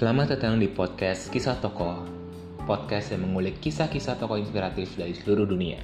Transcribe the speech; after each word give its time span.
Selamat 0.00 0.32
datang 0.32 0.56
di 0.56 0.64
podcast 0.64 1.28
Kisah 1.28 1.60
Tokoh, 1.60 2.08
podcast 2.64 3.12
yang 3.12 3.28
mengulik 3.28 3.60
kisah-kisah 3.60 4.16
tokoh 4.16 4.40
inspiratif 4.40 4.96
dari 4.96 5.12
seluruh 5.12 5.44
dunia. 5.44 5.76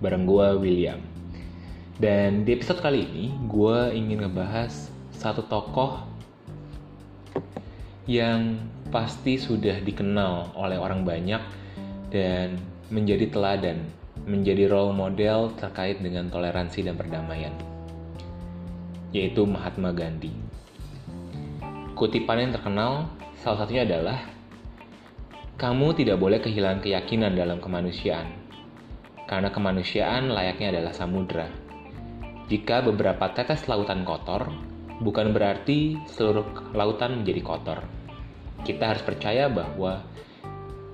Bareng 0.00 0.24
gue, 0.24 0.56
William. 0.56 0.96
Dan 2.00 2.48
di 2.48 2.56
episode 2.56 2.80
kali 2.80 3.04
ini, 3.04 3.28
gue 3.52 3.92
ingin 3.92 4.24
ngebahas 4.24 4.88
satu 5.12 5.44
tokoh 5.52 6.00
yang 8.08 8.56
pasti 8.88 9.36
sudah 9.36 9.84
dikenal 9.84 10.56
oleh 10.56 10.80
orang 10.80 11.04
banyak 11.04 11.44
dan 12.08 12.56
menjadi 12.88 13.28
teladan, 13.28 13.84
menjadi 14.24 14.64
role 14.64 14.96
model 14.96 15.52
terkait 15.60 16.00
dengan 16.00 16.32
toleransi 16.32 16.88
dan 16.88 16.96
perdamaian, 16.96 17.52
yaitu 19.12 19.44
Mahatma 19.44 19.92
Gandhi. 19.92 20.32
Kutipan 21.92 22.48
yang 22.48 22.56
terkenal 22.56 23.12
salah 23.42 23.66
satunya 23.66 23.82
adalah 23.82 24.22
kamu 25.58 25.98
tidak 25.98 26.22
boleh 26.22 26.38
kehilangan 26.38 26.78
keyakinan 26.78 27.34
dalam 27.34 27.58
kemanusiaan, 27.58 28.30
karena 29.26 29.50
kemanusiaan 29.50 30.30
layaknya 30.30 30.78
adalah 30.78 30.94
samudra. 30.94 31.50
Jika 32.46 32.86
beberapa 32.86 33.34
tetes 33.34 33.66
lautan 33.66 34.06
kotor, 34.06 34.46
bukan 35.02 35.34
berarti 35.34 35.98
seluruh 36.06 36.70
lautan 36.70 37.22
menjadi 37.22 37.42
kotor. 37.42 37.82
Kita 38.62 38.94
harus 38.94 39.02
percaya 39.02 39.50
bahwa 39.50 40.06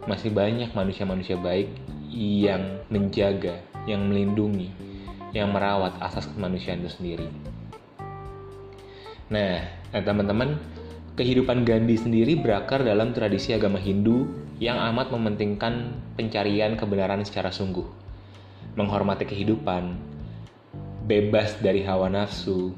masih 0.08 0.32
banyak 0.32 0.72
manusia-manusia 0.72 1.36
baik 1.36 1.68
yang 2.16 2.80
menjaga, 2.88 3.60
yang 3.84 4.08
melindungi, 4.08 4.72
yang 5.36 5.52
merawat 5.52 6.00
asas 6.00 6.24
kemanusiaan 6.32 6.80
itu 6.80 6.96
sendiri. 6.96 7.28
Nah, 9.28 9.68
teman-teman, 9.92 10.56
Kehidupan 11.18 11.66
Gandhi 11.66 11.98
sendiri 11.98 12.38
berakar 12.38 12.86
dalam 12.86 13.10
tradisi 13.10 13.50
agama 13.50 13.82
Hindu 13.82 14.30
yang 14.62 14.78
amat 14.94 15.10
mementingkan 15.10 15.90
pencarian 16.14 16.78
kebenaran 16.78 17.26
secara 17.26 17.50
sungguh, 17.50 17.82
menghormati 18.78 19.26
kehidupan, 19.26 19.98
bebas 21.10 21.58
dari 21.58 21.82
hawa 21.82 22.06
nafsu, 22.06 22.70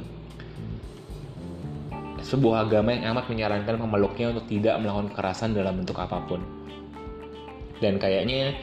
Sebuah 2.18 2.66
agama 2.66 2.92
yang 2.98 3.14
amat 3.14 3.30
menyarankan 3.30 3.78
pemeluknya 3.78 4.34
untuk 4.34 4.50
tidak 4.50 4.74
melakukan 4.82 5.14
kekerasan 5.14 5.54
dalam 5.54 5.80
bentuk 5.80 5.96
apa 5.96 6.18
pun. 6.26 6.42
Dan 7.78 7.96
kayaknya 8.02 8.58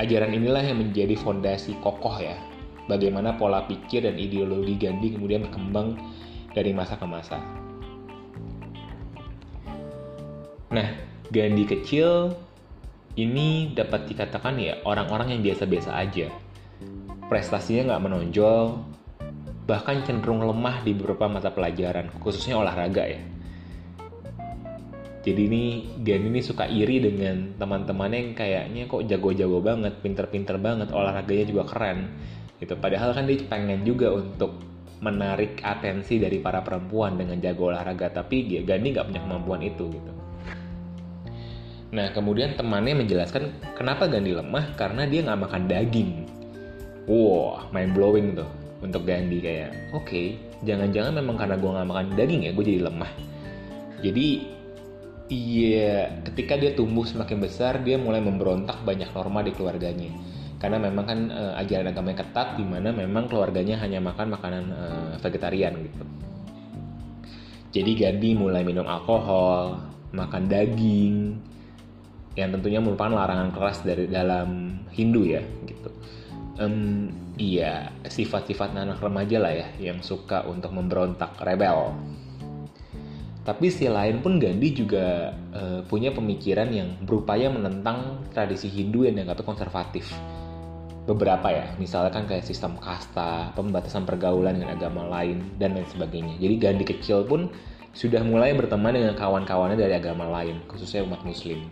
ajaran 0.00 0.32
inilah 0.32 0.64
yang 0.64 0.80
menjadi 0.80 1.12
fondasi 1.14 1.76
kokoh 1.84 2.18
ya, 2.18 2.40
bagaimana 2.88 3.36
pola 3.36 3.62
pikir 3.68 4.08
dan 4.08 4.16
ideologi 4.16 4.74
Gandhi 4.80 5.12
kemudian 5.12 5.44
berkembang 5.46 5.94
dari 6.56 6.72
masa 6.72 6.96
ke 6.96 7.04
masa. 7.04 7.36
Nah, 10.72 10.88
Gandhi 11.28 11.68
kecil 11.68 12.32
ini 13.20 13.76
dapat 13.76 14.08
dikatakan 14.08 14.56
ya 14.56 14.80
orang-orang 14.88 15.36
yang 15.36 15.52
biasa-biasa 15.52 15.92
aja. 15.92 16.32
Prestasinya 17.28 17.92
nggak 17.92 18.04
menonjol, 18.08 18.80
bahkan 19.68 20.00
cenderung 20.08 20.40
lemah 20.48 20.80
di 20.80 20.96
beberapa 20.96 21.28
mata 21.28 21.52
pelajaran, 21.52 22.08
khususnya 22.24 22.56
olahraga 22.56 23.04
ya. 23.04 23.20
Jadi 25.26 25.42
ini 25.42 25.64
Gandhi 26.06 26.30
ini 26.30 26.40
suka 26.40 26.70
iri 26.70 27.02
dengan 27.02 27.58
teman-temannya 27.58 28.18
yang 28.22 28.32
kayaknya 28.38 28.82
kok 28.86 29.02
jago-jago 29.10 29.58
banget, 29.58 29.98
pinter-pinter 29.98 30.54
banget, 30.56 30.94
olahraganya 30.94 31.50
juga 31.50 31.62
keren. 31.66 32.14
Gitu. 32.62 32.78
Padahal 32.78 33.10
kan 33.10 33.26
dia 33.26 33.42
pengen 33.50 33.82
juga 33.82 34.14
untuk 34.14 34.75
menarik 35.00 35.60
atensi 35.60 36.16
dari 36.16 36.40
para 36.40 36.64
perempuan 36.64 37.20
dengan 37.20 37.36
jago 37.40 37.68
olahraga 37.68 38.08
tapi 38.08 38.48
Gandhi 38.64 38.96
nggak 38.96 39.06
punya 39.12 39.20
kemampuan 39.20 39.60
itu 39.60 39.84
gitu. 39.92 40.12
Nah 41.92 42.10
kemudian 42.16 42.56
temannya 42.56 43.04
menjelaskan 43.04 43.76
kenapa 43.76 44.08
Gandhi 44.08 44.32
lemah? 44.32 44.72
Karena 44.74 45.04
dia 45.04 45.20
nggak 45.24 45.40
makan 45.40 45.62
daging. 45.68 46.10
Wow 47.06 47.68
mind 47.70 47.92
blowing 47.92 48.34
tuh 48.34 48.48
untuk 48.80 49.04
Gandhi 49.04 49.38
kayak 49.44 49.92
oke 49.92 50.08
okay, 50.08 50.40
jangan-jangan 50.64 51.12
memang 51.20 51.36
karena 51.36 51.56
gue 51.60 51.70
nggak 51.70 51.88
makan 51.88 52.06
daging 52.16 52.42
ya 52.48 52.50
gue 52.56 52.64
jadi 52.64 52.80
lemah. 52.88 53.12
Jadi 54.00 54.26
iya 55.28 56.08
ketika 56.24 56.56
dia 56.56 56.72
tumbuh 56.72 57.04
semakin 57.04 57.42
besar 57.42 57.82
dia 57.82 57.98
mulai 57.98 58.22
memberontak 58.22 58.80
banyak 58.86 59.10
norma 59.12 59.42
di 59.42 59.52
keluarganya 59.52 60.35
karena 60.56 60.80
memang 60.80 61.04
kan 61.04 61.20
uh, 61.28 61.60
ajaran 61.60 61.92
agamanya 61.92 62.24
ketat 62.24 62.56
di 62.56 62.64
mana 62.64 62.88
memang 62.88 63.28
keluarganya 63.28 63.76
hanya 63.84 64.00
makan 64.00 64.32
makanan 64.32 64.64
uh, 64.72 65.12
vegetarian 65.20 65.76
gitu. 65.84 66.04
Jadi 67.76 67.92
Gandhi 67.92 68.32
mulai 68.32 68.64
minum 68.64 68.88
alkohol, 68.88 69.76
makan 70.16 70.48
daging, 70.48 71.36
yang 72.40 72.48
tentunya 72.56 72.80
merupakan 72.80 73.12
larangan 73.12 73.52
keras 73.52 73.84
dari 73.84 74.08
dalam 74.08 74.80
Hindu 74.96 75.28
ya 75.28 75.44
gitu. 75.68 75.92
Um, 76.56 77.12
iya 77.36 77.92
sifat-sifat 78.08 78.72
anak 78.72 79.04
remaja 79.04 79.36
lah 79.36 79.52
ya 79.52 79.68
yang 79.76 80.00
suka 80.00 80.48
untuk 80.48 80.72
memberontak, 80.72 81.36
rebel. 81.44 81.92
Tapi 83.44 83.68
sisi 83.68 83.92
lain 83.92 84.24
pun 84.24 84.40
Gandhi 84.40 84.72
juga 84.72 85.36
uh, 85.52 85.84
punya 85.84 86.16
pemikiran 86.16 86.72
yang 86.72 86.96
berupaya 87.04 87.52
menentang 87.52 88.24
tradisi 88.32 88.72
Hindu 88.72 89.04
yang 89.04 89.20
dianggap 89.20 89.44
konservatif 89.44 90.16
beberapa 91.06 91.48
ya 91.48 91.66
misalkan 91.78 92.26
kayak 92.26 92.42
sistem 92.42 92.74
kasta 92.82 93.54
pembatasan 93.54 94.02
pergaulan 94.02 94.58
dengan 94.58 94.74
agama 94.74 95.06
lain 95.06 95.54
dan 95.56 95.78
lain 95.78 95.86
sebagainya 95.86 96.34
jadi 96.42 96.54
Gandhi 96.58 96.84
kecil 96.84 97.22
pun 97.22 97.48
sudah 97.94 98.20
mulai 98.26 98.52
berteman 98.52 98.92
dengan 98.92 99.14
kawan-kawannya 99.14 99.78
dari 99.78 99.94
agama 99.94 100.26
lain 100.26 100.60
khususnya 100.66 101.06
umat 101.06 101.22
muslim 101.22 101.70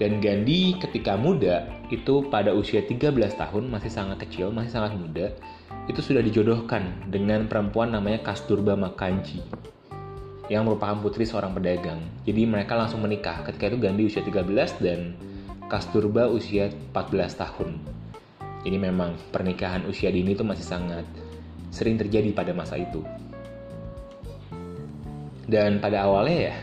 dan 0.00 0.18
Gandhi 0.24 0.80
ketika 0.80 1.14
muda 1.20 1.68
itu 1.92 2.26
pada 2.32 2.56
usia 2.56 2.80
13 2.80 3.12
tahun 3.36 3.68
masih 3.68 3.92
sangat 3.92 4.24
kecil 4.24 4.48
masih 4.48 4.72
sangat 4.72 4.96
muda 4.96 5.30
itu 5.86 6.00
sudah 6.00 6.24
dijodohkan 6.24 6.88
dengan 7.12 7.46
perempuan 7.46 7.92
namanya 7.92 8.24
Kasturba 8.24 8.74
Makanji 8.74 9.44
yang 10.50 10.66
merupakan 10.68 10.98
putri 11.00 11.24
seorang 11.24 11.56
pedagang. 11.56 12.02
Jadi 12.28 12.44
mereka 12.44 12.76
langsung 12.76 13.00
menikah. 13.00 13.40
Ketika 13.46 13.72
itu 13.72 13.78
Gandhi 13.80 14.04
usia 14.04 14.20
13 14.20 14.84
dan 14.84 15.16
Kasturba 15.72 16.28
usia 16.28 16.68
14 16.68 17.32
tahun. 17.32 17.80
Jadi 18.60 18.76
memang 18.76 19.16
pernikahan 19.32 19.88
usia 19.88 20.12
dini 20.12 20.36
itu 20.36 20.44
masih 20.44 20.68
sangat 20.68 21.08
sering 21.72 21.96
terjadi 21.96 22.28
pada 22.36 22.52
masa 22.52 22.76
itu. 22.76 23.00
Dan 25.48 25.80
pada 25.80 26.04
awalnya 26.04 26.52
ya, 26.52 26.56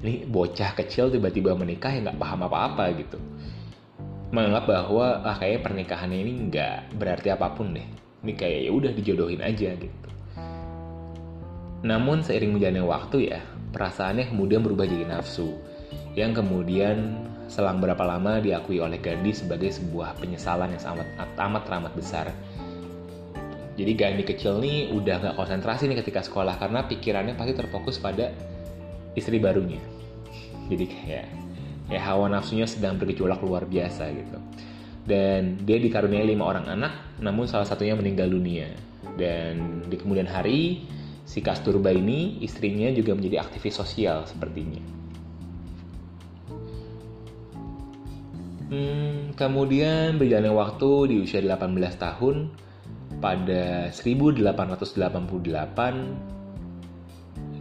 ini 0.00 0.24
bocah 0.24 0.72
kecil 0.72 1.12
tiba-tiba 1.12 1.52
menikah 1.52 1.92
ya 1.92 2.08
nggak 2.08 2.16
paham 2.16 2.48
apa-apa 2.48 2.96
gitu. 2.96 3.20
Menganggap 4.32 4.64
bahwa 4.72 5.20
ah 5.20 5.36
kayaknya 5.36 5.60
pernikahan 5.60 6.10
ini 6.16 6.48
nggak 6.48 6.96
berarti 6.96 7.28
apa 7.36 7.52
pun 7.52 7.76
deh. 7.76 7.84
Ini 8.24 8.32
kayak 8.40 8.60
ya 8.64 8.70
udah 8.72 8.92
dijodohin 8.96 9.44
aja 9.44 9.68
gitu. 9.76 10.08
Namun 11.84 12.24
seiring 12.24 12.56
berjalannya 12.56 12.88
waktu 12.88 13.36
ya, 13.36 13.44
perasaannya 13.76 14.32
kemudian 14.32 14.64
berubah 14.64 14.88
jadi 14.88 15.04
nafsu. 15.04 15.52
Yang 16.16 16.40
kemudian 16.40 17.28
selang 17.46 17.78
berapa 17.78 18.00
lama 18.02 18.42
diakui 18.42 18.82
oleh 18.82 18.98
Gandhi 18.98 19.32
sebagai 19.32 19.70
sebuah 19.70 20.18
penyesalan 20.18 20.74
yang 20.74 20.82
amat 20.96 21.08
amat 21.38 21.62
teramat 21.66 21.92
besar. 21.94 22.26
Jadi 23.76 23.92
Gandhi 23.92 24.24
kecil 24.24 24.58
nih 24.58 24.90
udah 24.90 25.20
gak 25.20 25.36
konsentrasi 25.36 25.86
nih 25.86 26.00
ketika 26.00 26.24
sekolah 26.24 26.56
karena 26.56 26.88
pikirannya 26.88 27.36
pasti 27.36 27.52
terfokus 27.52 28.00
pada 28.00 28.32
istri 29.12 29.36
barunya. 29.36 29.80
Jadi 30.66 30.84
kayak 30.88 31.26
ya 31.86 32.00
hawa 32.02 32.26
nafsunya 32.26 32.66
sedang 32.66 32.98
bergejolak 32.98 33.38
luar 33.42 33.62
biasa 33.66 34.10
gitu 34.10 34.38
dan 35.06 35.62
dia 35.62 35.78
dikaruniai 35.78 36.26
lima 36.26 36.50
orang 36.50 36.66
anak 36.66 36.92
namun 37.22 37.46
salah 37.46 37.64
satunya 37.64 37.94
meninggal 37.94 38.26
dunia 38.26 38.66
dan 39.14 39.86
di 39.86 39.94
kemudian 39.94 40.26
hari 40.26 40.90
si 41.22 41.38
Kasturba 41.40 41.94
ini 41.94 42.42
istrinya 42.42 42.90
juga 42.90 43.14
menjadi 43.14 43.46
aktivis 43.46 43.78
sosial 43.78 44.26
sepertinya 44.26 44.82
hmm, 48.70 49.34
kemudian 49.38 50.18
berjalannya 50.18 50.54
waktu 50.54 50.90
di 51.10 51.14
usia 51.22 51.40
18 51.42 51.74
tahun 51.98 52.50
pada 53.18 53.90
1888 53.90 56.36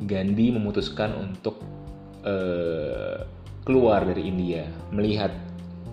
Gandhi 0.06 0.54
memutuskan 0.54 1.18
untuk 1.18 1.66
uh, 2.22 3.25
keluar 3.66 4.06
dari 4.06 4.30
India 4.30 4.69
melihat 4.94 5.34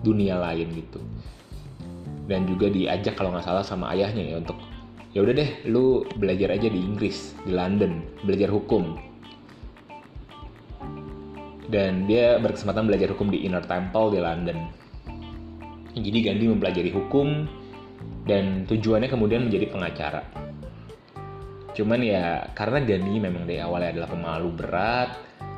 dunia 0.05 0.37
lain 0.37 0.69
gitu. 0.75 1.01
Dan 2.29 2.47
juga 2.47 2.69
diajak 2.69 3.17
kalau 3.17 3.33
nggak 3.33 3.43
salah 3.43 3.65
sama 3.65 3.89
ayahnya 3.95 4.23
ya 4.23 4.37
untuk 4.39 4.55
ya 5.11 5.25
udah 5.25 5.33
deh 5.33 5.49
lu 5.67 6.05
belajar 6.17 6.53
aja 6.53 6.69
di 6.69 6.79
Inggris 6.79 7.33
di 7.47 7.51
London 7.55 8.05
belajar 8.21 8.53
hukum. 8.53 8.99
Dan 11.73 12.05
dia 12.05 12.37
berkesempatan 12.37 12.85
belajar 12.85 13.09
hukum 13.17 13.33
di 13.33 13.49
Inner 13.49 13.65
Temple 13.65 14.13
di 14.13 14.19
London 14.21 14.82
jadi 15.97 16.31
Gandhi 16.31 16.45
mempelajari 16.49 16.91
hukum 16.93 17.45
dan 18.25 18.65
tujuannya 18.65 19.09
kemudian 19.09 19.45
menjadi 19.49 19.69
pengacara 19.69 20.21
cuman 21.73 21.99
ya 22.05 22.53
karena 22.53 22.85
Gandhi 22.85 23.17
memang 23.17 23.49
dari 23.49 23.61
awalnya 23.61 23.97
adalah 23.97 24.09
pemalu 24.13 24.49
berat 24.53 25.09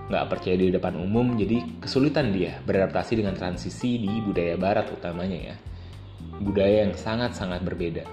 nggak 0.06 0.26
percaya 0.30 0.56
di 0.56 0.70
depan 0.70 0.96
umum 1.02 1.34
jadi 1.36 1.82
kesulitan 1.82 2.30
dia 2.30 2.62
beradaptasi 2.64 3.20
dengan 3.20 3.34
transisi 3.34 4.00
di 4.00 4.22
budaya 4.22 4.54
barat 4.56 4.88
utamanya 4.94 5.40
ya 5.54 5.56
budaya 6.42 6.88
yang 6.88 6.94
sangat-sangat 6.96 7.64
berbeda. 7.64 8.04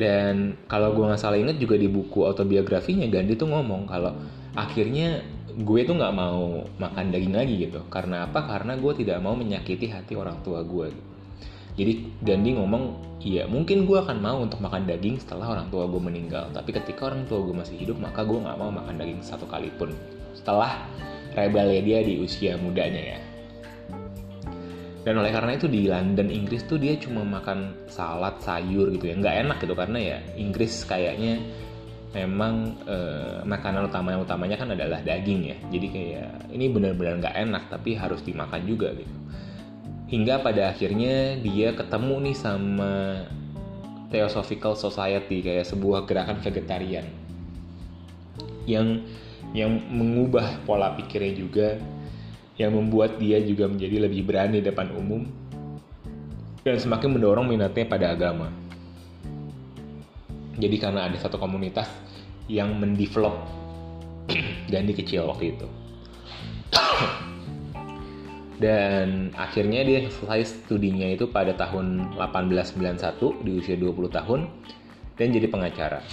Dan 0.00 0.56
kalau 0.64 0.96
gue 0.96 1.04
nggak 1.04 1.20
salah 1.20 1.36
inget 1.36 1.60
juga 1.60 1.76
di 1.76 1.84
buku 1.84 2.24
autobiografinya 2.24 3.04
Gandhi 3.04 3.36
tuh 3.36 3.52
ngomong 3.52 3.84
kalau 3.84 4.16
akhirnya 4.54 5.22
gue 5.50 5.80
tuh 5.82 5.94
nggak 5.98 6.14
mau 6.14 6.64
makan 6.78 7.10
daging 7.10 7.34
lagi 7.34 7.54
gitu. 7.68 7.80
Karena 7.90 8.26
apa? 8.26 8.46
Karena 8.46 8.78
gue 8.78 8.92
tidak 8.94 9.18
mau 9.22 9.34
menyakiti 9.34 9.90
hati 9.90 10.14
orang 10.14 10.40
tua 10.46 10.62
gue. 10.62 10.90
Gitu. 10.90 11.08
Jadi 11.70 11.92
Gandhi 12.20 12.50
ngomong, 12.58 12.84
iya 13.22 13.46
mungkin 13.46 13.88
gue 13.88 13.98
akan 13.98 14.18
mau 14.20 14.42
untuk 14.42 14.60
makan 14.60 14.84
daging 14.84 15.22
setelah 15.22 15.54
orang 15.54 15.70
tua 15.72 15.86
gue 15.86 16.02
meninggal. 16.02 16.50
Tapi 16.50 16.70
ketika 16.74 17.08
orang 17.08 17.24
tua 17.30 17.40
gue 17.46 17.54
masih 17.56 17.78
hidup, 17.78 17.96
maka 17.96 18.26
gue 18.26 18.36
nggak 18.36 18.58
mau 18.58 18.68
makan 18.68 19.00
daging 19.00 19.22
satu 19.22 19.46
kali 19.48 19.70
pun. 19.78 19.94
Setelah 20.34 20.86
rebelnya 21.34 21.80
dia 21.82 21.98
di 22.02 22.18
usia 22.18 22.58
mudanya 22.58 23.16
ya 23.16 23.20
dan 25.00 25.16
oleh 25.16 25.32
karena 25.32 25.56
itu 25.56 25.64
di 25.64 25.88
London 25.88 26.28
Inggris 26.28 26.68
tuh 26.68 26.76
dia 26.76 26.92
cuma 27.00 27.24
makan 27.24 27.88
salad 27.88 28.36
sayur 28.44 28.92
gitu 28.92 29.08
ya 29.08 29.14
nggak 29.16 29.36
enak 29.48 29.56
gitu 29.64 29.72
karena 29.72 29.98
ya 29.98 30.18
Inggris 30.36 30.84
kayaknya 30.84 31.40
memang 32.10 32.74
eh, 32.90 33.38
makanan 33.46 33.86
utama 33.86 34.10
yang 34.10 34.22
utamanya 34.26 34.56
kan 34.58 34.74
adalah 34.74 34.98
daging 35.02 35.54
ya. 35.54 35.56
Jadi 35.70 35.86
kayak 35.90 36.30
ini 36.50 36.66
benar-benar 36.66 37.22
nggak 37.22 37.36
enak 37.38 37.62
tapi 37.70 37.94
harus 37.94 38.20
dimakan 38.26 38.62
juga 38.66 38.90
gitu. 38.94 39.14
Hingga 40.10 40.42
pada 40.42 40.74
akhirnya 40.74 41.38
dia 41.38 41.70
ketemu 41.70 42.14
nih 42.30 42.36
sama 42.36 42.92
Theosophical 44.10 44.74
Society 44.74 45.38
kayak 45.38 45.70
sebuah 45.70 46.02
gerakan 46.10 46.42
vegetarian. 46.42 47.06
Yang 48.66 49.06
yang 49.54 49.78
mengubah 49.90 50.62
pola 50.66 50.94
pikirnya 50.98 51.32
juga 51.34 51.68
yang 52.58 52.74
membuat 52.76 53.16
dia 53.16 53.40
juga 53.40 53.70
menjadi 53.70 54.04
lebih 54.04 54.26
berani 54.26 54.60
depan 54.60 54.92
umum 54.92 55.24
dan 56.60 56.76
semakin 56.76 57.16
mendorong 57.16 57.46
minatnya 57.48 57.86
pada 57.88 58.12
agama. 58.12 58.52
Jadi 60.60 60.76
karena 60.76 61.08
ada 61.08 61.16
satu 61.16 61.40
komunitas 61.40 61.88
yang 62.46 62.76
mendevelop 62.76 63.40
Gandhi 64.72 64.92
kecil 64.92 65.24
waktu 65.26 65.56
itu. 65.56 65.66
dan 68.60 69.32
akhirnya 69.40 69.80
dia 69.82 70.00
selesai 70.12 70.68
studinya 70.68 71.08
itu 71.08 71.24
pada 71.32 71.56
tahun 71.56 72.12
1891 72.20 73.40
di 73.40 73.50
usia 73.56 73.74
20 73.80 74.12
tahun 74.12 74.40
dan 75.16 75.26
jadi 75.32 75.48
pengacara. 75.48 76.04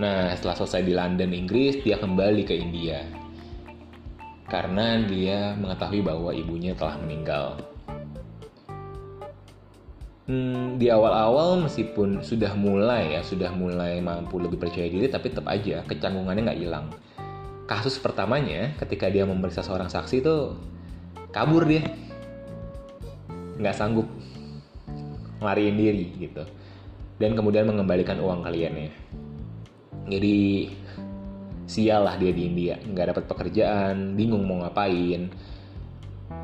Nah, 0.00 0.32
setelah 0.32 0.56
selesai 0.56 0.82
di 0.88 0.96
London, 0.96 1.30
Inggris, 1.36 1.84
dia 1.84 2.00
kembali 2.00 2.42
ke 2.48 2.56
India 2.56 3.04
karena 4.48 5.00
dia 5.04 5.56
mengetahui 5.60 6.00
bahwa 6.00 6.32
ibunya 6.32 6.72
telah 6.72 6.96
meninggal. 7.04 7.71
Hmm, 10.22 10.78
di 10.78 10.86
awal-awal 10.86 11.66
meskipun 11.66 12.22
sudah 12.22 12.54
mulai 12.54 13.18
ya 13.18 13.26
sudah 13.26 13.50
mulai 13.50 13.98
mampu 13.98 14.38
lebih 14.38 14.54
percaya 14.54 14.86
diri 14.86 15.10
tapi 15.10 15.34
tetap 15.34 15.50
aja 15.50 15.82
kecanggungannya 15.82 16.42
nggak 16.46 16.60
hilang. 16.62 16.86
Kasus 17.66 17.98
pertamanya 17.98 18.70
ketika 18.78 19.10
dia 19.10 19.26
memeriksa 19.26 19.66
seorang 19.66 19.90
saksi 19.90 20.22
itu 20.22 20.54
kabur 21.34 21.66
dia, 21.66 21.90
nggak 23.58 23.74
sanggup. 23.74 24.06
Lariin 25.42 25.74
diri 25.74 26.14
gitu. 26.14 26.46
Dan 27.18 27.34
kemudian 27.34 27.66
mengembalikan 27.66 28.22
uang 28.22 28.46
kaliannya. 28.46 28.94
Jadi 30.06 30.70
sial 31.66 32.06
lah 32.06 32.14
dia 32.14 32.30
di 32.30 32.46
India. 32.46 32.78
Nggak 32.78 33.10
dapat 33.10 33.24
pekerjaan 33.26 34.14
bingung 34.14 34.46
mau 34.46 34.62
ngapain 34.62 35.34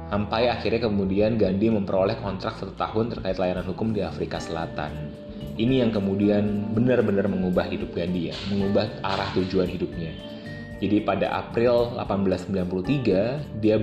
sampai 0.09 0.49
akhirnya 0.49 0.89
kemudian 0.89 1.37
Gandhi 1.37 1.69
memperoleh 1.69 2.17
kontrak 2.25 2.57
satu 2.57 2.73
tahun 2.75 3.13
terkait 3.13 3.37
layanan 3.37 3.65
hukum 3.69 3.93
di 3.93 4.01
Afrika 4.01 4.41
Selatan. 4.41 5.13
Ini 5.59 5.85
yang 5.87 5.91
kemudian 5.93 6.73
benar-benar 6.73 7.29
mengubah 7.29 7.69
hidup 7.69 7.93
Gandhi 7.93 8.33
ya 8.33 8.37
mengubah 8.49 8.89
arah 9.05 9.29
tujuan 9.37 9.69
hidupnya. 9.69 10.11
Jadi 10.79 11.03
pada 11.03 11.35
April 11.35 11.99
1893 11.99 13.59
dia 13.59 13.77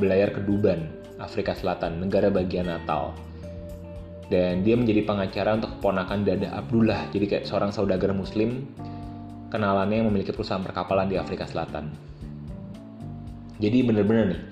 belayar 0.00 0.32
ke 0.32 0.40
Duban 0.40 0.88
Afrika 1.20 1.52
Selatan 1.52 2.00
negara 2.00 2.32
bagian 2.32 2.66
Natal. 2.72 3.12
Dan 4.32 4.64
dia 4.64 4.72
menjadi 4.80 5.04
pengacara 5.04 5.60
untuk 5.60 5.76
keponakan 5.76 6.24
Dada 6.24 6.56
Abdullah 6.56 7.12
jadi 7.12 7.28
kayak 7.28 7.44
seorang 7.44 7.68
saudagar 7.68 8.16
muslim 8.16 8.64
kenalannya 9.52 10.00
yang 10.00 10.08
memiliki 10.08 10.32
perusahaan 10.32 10.64
perkapalan 10.64 11.12
di 11.12 11.20
Afrika 11.20 11.44
Selatan. 11.44 11.92
Jadi 13.60 13.78
bener-bener 13.84 14.32
nih, 14.32 14.42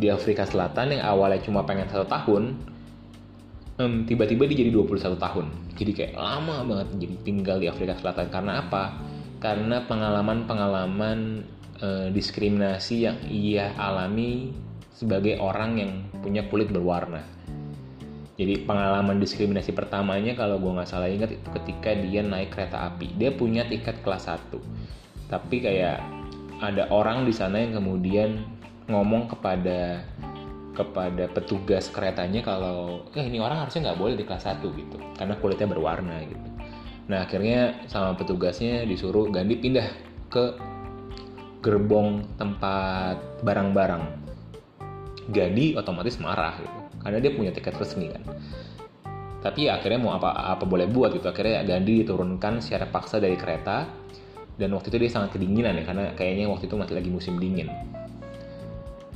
di 0.00 0.08
Afrika 0.08 0.48
Selatan 0.48 0.96
yang 0.96 1.04
awalnya 1.04 1.44
cuma 1.44 1.68
pengen 1.68 1.86
satu 1.92 2.08
tahun, 2.08 2.56
um, 3.76 3.94
tiba-tiba 4.08 4.48
dia 4.48 4.64
jadi 4.64 4.72
21 4.72 5.20
tahun. 5.20 5.46
Jadi 5.76 5.90
kayak 5.92 6.14
lama 6.16 6.64
banget 6.64 6.88
jadi 6.96 7.16
tinggal 7.20 7.56
di 7.60 7.68
Afrika 7.68 7.94
Selatan. 8.00 8.32
Karena 8.32 8.64
apa? 8.64 8.96
Karena 9.38 9.84
pengalaman-pengalaman 9.84 11.18
uh, 11.84 12.08
diskriminasi 12.08 12.96
yang 13.04 13.18
ia 13.28 13.76
alami 13.76 14.56
sebagai 14.96 15.36
orang 15.36 15.70
yang 15.76 15.92
punya 16.24 16.44
kulit 16.48 16.72
berwarna 16.72 17.24
jadi 18.40 18.64
pengalaman 18.64 19.20
diskriminasi 19.20 19.76
pertamanya 19.76 20.32
kalau 20.32 20.56
gue 20.56 20.72
nggak 20.72 20.88
salah 20.88 21.12
ingat 21.12 21.36
itu 21.36 21.44
ketika 21.60 21.92
dia 21.92 22.24
naik 22.24 22.56
kereta 22.56 22.88
api. 22.88 23.12
Dia 23.20 23.36
punya 23.36 23.68
tiket 23.68 24.00
kelas 24.00 24.32
1. 24.32 24.56
Tapi 25.28 25.56
kayak 25.60 26.00
ada 26.64 26.88
orang 26.88 27.28
di 27.28 27.36
sana 27.36 27.60
yang 27.60 27.76
kemudian 27.76 28.40
ngomong 28.90 29.30
kepada 29.30 30.02
kepada 30.74 31.26
petugas 31.30 31.90
keretanya 31.90 32.40
kalau 32.40 33.04
eh 33.12 33.26
ini 33.26 33.42
orang 33.42 33.66
harusnya 33.66 33.90
nggak 33.90 33.98
boleh 34.00 34.14
di 34.16 34.24
kelas 34.24 34.46
1 34.46 34.62
gitu. 34.64 34.96
Karena 35.18 35.34
kulitnya 35.38 35.68
berwarna 35.70 36.16
gitu. 36.24 36.46
Nah 37.10 37.26
akhirnya 37.26 37.86
sama 37.90 38.14
petugasnya 38.14 38.86
disuruh 38.86 39.28
Gandhi 39.28 39.58
pindah 39.58 39.88
ke 40.30 40.56
gerbong 41.60 42.24
tempat 42.38 43.18
barang-barang. 43.42 44.04
Gandhi 45.30 45.76
otomatis 45.76 46.16
marah 46.22 46.56
gitu. 46.58 46.78
Karena 47.02 47.18
dia 47.18 47.32
punya 47.34 47.50
tiket 47.50 47.76
resmi 47.76 48.10
kan. 48.10 48.22
Tapi 49.40 49.72
ya, 49.72 49.80
akhirnya 49.80 49.96
mau 50.04 50.12
apa 50.12 50.36
apa 50.36 50.68
boleh 50.68 50.84
buat 50.84 51.16
gitu. 51.16 51.26
Akhirnya 51.28 51.64
Gandhi 51.64 52.04
diturunkan 52.04 52.60
secara 52.60 52.88
paksa 52.88 53.18
dari 53.18 53.36
kereta 53.36 53.88
dan 54.60 54.76
waktu 54.76 54.92
itu 54.92 54.98
dia 55.00 55.10
sangat 55.10 55.40
kedinginan 55.40 55.72
ya 55.72 55.84
karena 55.88 56.04
kayaknya 56.12 56.52
waktu 56.52 56.68
itu 56.68 56.76
masih 56.76 56.94
lagi 57.00 57.08
musim 57.08 57.40
dingin 57.40 57.72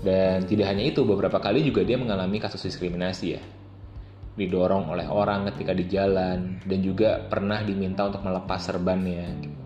dan 0.04 0.44
tidak 0.44 0.68
hanya 0.68 0.84
itu 0.84 1.00
beberapa 1.02 1.40
kali 1.40 1.64
juga 1.64 1.80
dia 1.82 1.96
mengalami 1.96 2.36
kasus 2.36 2.68
diskriminasi 2.68 3.26
ya. 3.34 3.42
Didorong 4.36 4.92
oleh 4.92 5.08
orang 5.08 5.48
ketika 5.50 5.72
di 5.72 5.88
jalan 5.88 6.60
dan 6.62 6.78
juga 6.84 7.24
pernah 7.24 7.64
diminta 7.64 8.04
untuk 8.06 8.20
melepas 8.22 8.60
serbannya 8.60 9.24
gitu. 9.40 9.64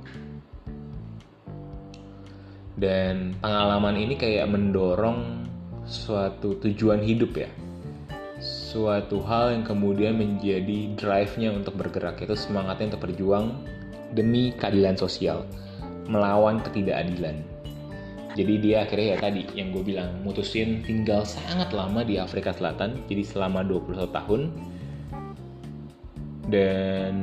dan 2.78 3.34
pengalaman 3.42 3.98
ini 3.98 4.14
kayak 4.14 4.46
mendorong 4.46 5.50
suatu 5.82 6.62
tujuan 6.62 7.02
hidup 7.02 7.34
ya. 7.34 7.50
Suatu 8.38 9.18
hal 9.26 9.58
yang 9.58 9.64
kemudian 9.66 10.14
menjadi 10.14 10.94
drive-nya 10.94 11.50
untuk 11.50 11.74
bergerak 11.74 12.22
itu 12.22 12.38
semangatnya 12.38 12.94
untuk 12.94 13.10
berjuang 13.10 13.66
demi 14.14 14.54
keadilan 14.54 14.94
sosial 14.94 15.42
melawan 16.06 16.62
ketidakadilan 16.62 17.42
jadi 18.38 18.54
dia 18.62 18.76
akhirnya 18.86 19.08
ya 19.10 19.18
tadi 19.18 19.42
yang 19.58 19.74
gue 19.74 19.82
bilang 19.82 20.22
mutusin 20.22 20.78
tinggal 20.86 21.26
sangat 21.26 21.74
lama 21.74 22.06
di 22.06 22.22
Afrika 22.22 22.54
Selatan 22.54 23.02
jadi 23.10 23.26
selama 23.26 23.66
21 23.66 24.14
tahun 24.14 24.40
dan 26.46 27.14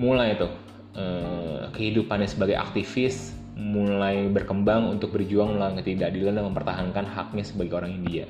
mulai 0.00 0.32
tuh 0.40 0.48
eh, 0.96 1.68
kehidupannya 1.76 2.24
sebagai 2.24 2.56
aktivis 2.56 3.36
mulai 3.54 4.24
berkembang 4.32 4.96
untuk 4.96 5.12
berjuang 5.12 5.60
melawan 5.60 5.76
ketidakadilan 5.78 6.40
dan 6.40 6.44
mempertahankan 6.50 7.06
haknya 7.06 7.44
sebagai 7.46 7.78
orang 7.78 7.94
India. 8.02 8.26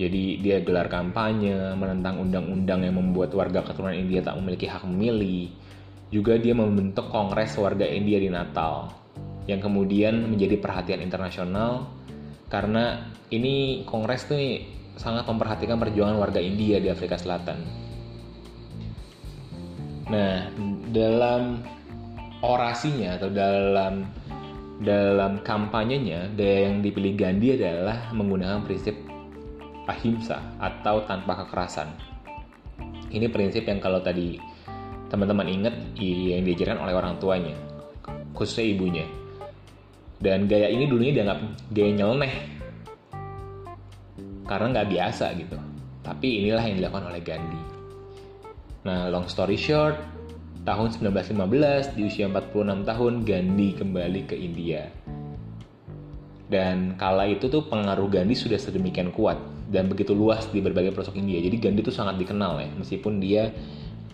Jadi 0.00 0.40
dia 0.40 0.64
gelar 0.64 0.88
kampanye 0.88 1.76
menentang 1.76 2.24
undang-undang 2.24 2.88
yang 2.88 2.96
membuat 2.96 3.36
warga 3.36 3.60
keturunan 3.62 3.92
India 3.94 4.24
tak 4.24 4.40
memiliki 4.40 4.64
hak 4.64 4.80
memilih. 4.88 5.52
Juga 6.08 6.40
dia 6.40 6.56
membentuk 6.56 7.12
Kongres 7.12 7.54
Warga 7.60 7.84
India 7.84 8.16
di 8.16 8.32
Natal 8.32 9.03
yang 9.44 9.60
kemudian 9.60 10.28
menjadi 10.28 10.56
perhatian 10.56 11.04
internasional 11.04 11.88
karena 12.48 13.08
ini 13.28 13.84
Kongres 13.84 14.28
tuh 14.28 14.38
sangat 14.94 15.26
memperhatikan 15.26 15.76
perjuangan 15.76 16.16
warga 16.16 16.38
India 16.38 16.78
di 16.78 16.88
Afrika 16.88 17.18
Selatan. 17.18 17.58
Nah, 20.04 20.52
dalam 20.92 21.64
orasinya 22.44 23.18
atau 23.18 23.32
dalam 23.32 24.04
dalam 24.84 25.40
kampanyenya 25.42 26.34
yang 26.36 26.84
dipilih 26.84 27.14
Gandhi 27.16 27.56
adalah 27.56 28.10
menggunakan 28.12 28.62
prinsip 28.66 28.94
ahimsa 29.88 30.40
atau 30.60 31.04
tanpa 31.08 31.44
kekerasan. 31.44 31.88
Ini 33.10 33.30
prinsip 33.30 33.64
yang 33.64 33.78
kalau 33.78 34.02
tadi 34.02 34.38
teman-teman 35.08 35.46
ingat 35.46 35.74
yang 35.98 36.42
diajarkan 36.42 36.82
oleh 36.82 36.94
orang 36.94 37.18
tuanya, 37.22 37.54
khususnya 38.34 38.66
ibunya. 38.74 39.06
Dan 40.24 40.48
gaya 40.48 40.72
ini 40.72 40.88
dulunya 40.88 41.20
dianggap 41.20 41.38
gaya 41.68 41.92
nyeleneh 41.92 42.34
karena 44.48 44.66
nggak 44.72 44.88
biasa 44.88 45.36
gitu. 45.36 45.60
Tapi 46.00 46.40
inilah 46.40 46.64
yang 46.64 46.80
dilakukan 46.80 47.12
oleh 47.12 47.20
Gandhi. 47.20 47.62
Nah, 48.88 49.08
long 49.12 49.28
story 49.28 49.56
short, 49.56 49.96
tahun 50.64 50.96
1915 50.96 51.96
di 51.96 52.08
usia 52.08 52.28
46 52.28 52.88
tahun 52.88 53.12
Gandhi 53.24 53.68
kembali 53.76 54.20
ke 54.28 54.36
India. 54.36 54.88
Dan 56.48 56.96
kala 57.00 57.28
itu 57.28 57.48
tuh 57.48 57.68
pengaruh 57.68 58.08
Gandhi 58.08 58.36
sudah 58.36 58.60
sedemikian 58.60 59.12
kuat 59.12 59.40
dan 59.72 59.88
begitu 59.88 60.12
luas 60.12 60.44
di 60.52 60.60
berbagai 60.60 60.92
pelosok 60.92 61.20
India. 61.20 61.40
Jadi 61.40 61.56
Gandhi 61.56 61.80
itu 61.84 61.92
sangat 61.92 62.20
dikenal 62.20 62.64
ya, 62.64 62.68
meskipun 62.76 63.20
dia 63.20 63.52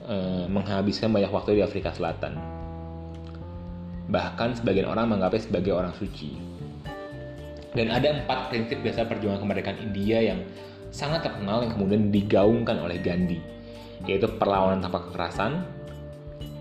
eh, 0.06 0.44
menghabiskan 0.46 1.10
banyak 1.10 1.30
waktu 1.30 1.58
di 1.58 1.62
Afrika 1.62 1.90
Selatan. 1.90 2.59
Bahkan 4.10 4.58
sebagian 4.58 4.90
orang 4.90 5.14
menganggapnya 5.14 5.46
sebagai 5.46 5.72
orang 5.72 5.94
suci. 5.94 6.34
Dan 7.70 7.94
ada 7.94 8.10
empat 8.10 8.50
prinsip 8.50 8.82
dasar 8.82 9.06
perjuangan 9.06 9.46
kemerdekaan 9.46 9.78
India 9.78 10.18
yang 10.18 10.42
sangat 10.90 11.22
terkenal 11.22 11.62
yang 11.62 11.72
kemudian 11.78 12.10
digaungkan 12.10 12.82
oleh 12.82 12.98
Gandhi, 12.98 13.38
yaitu 14.10 14.26
perlawanan 14.26 14.82
tanpa 14.82 15.06
kekerasan, 15.06 15.62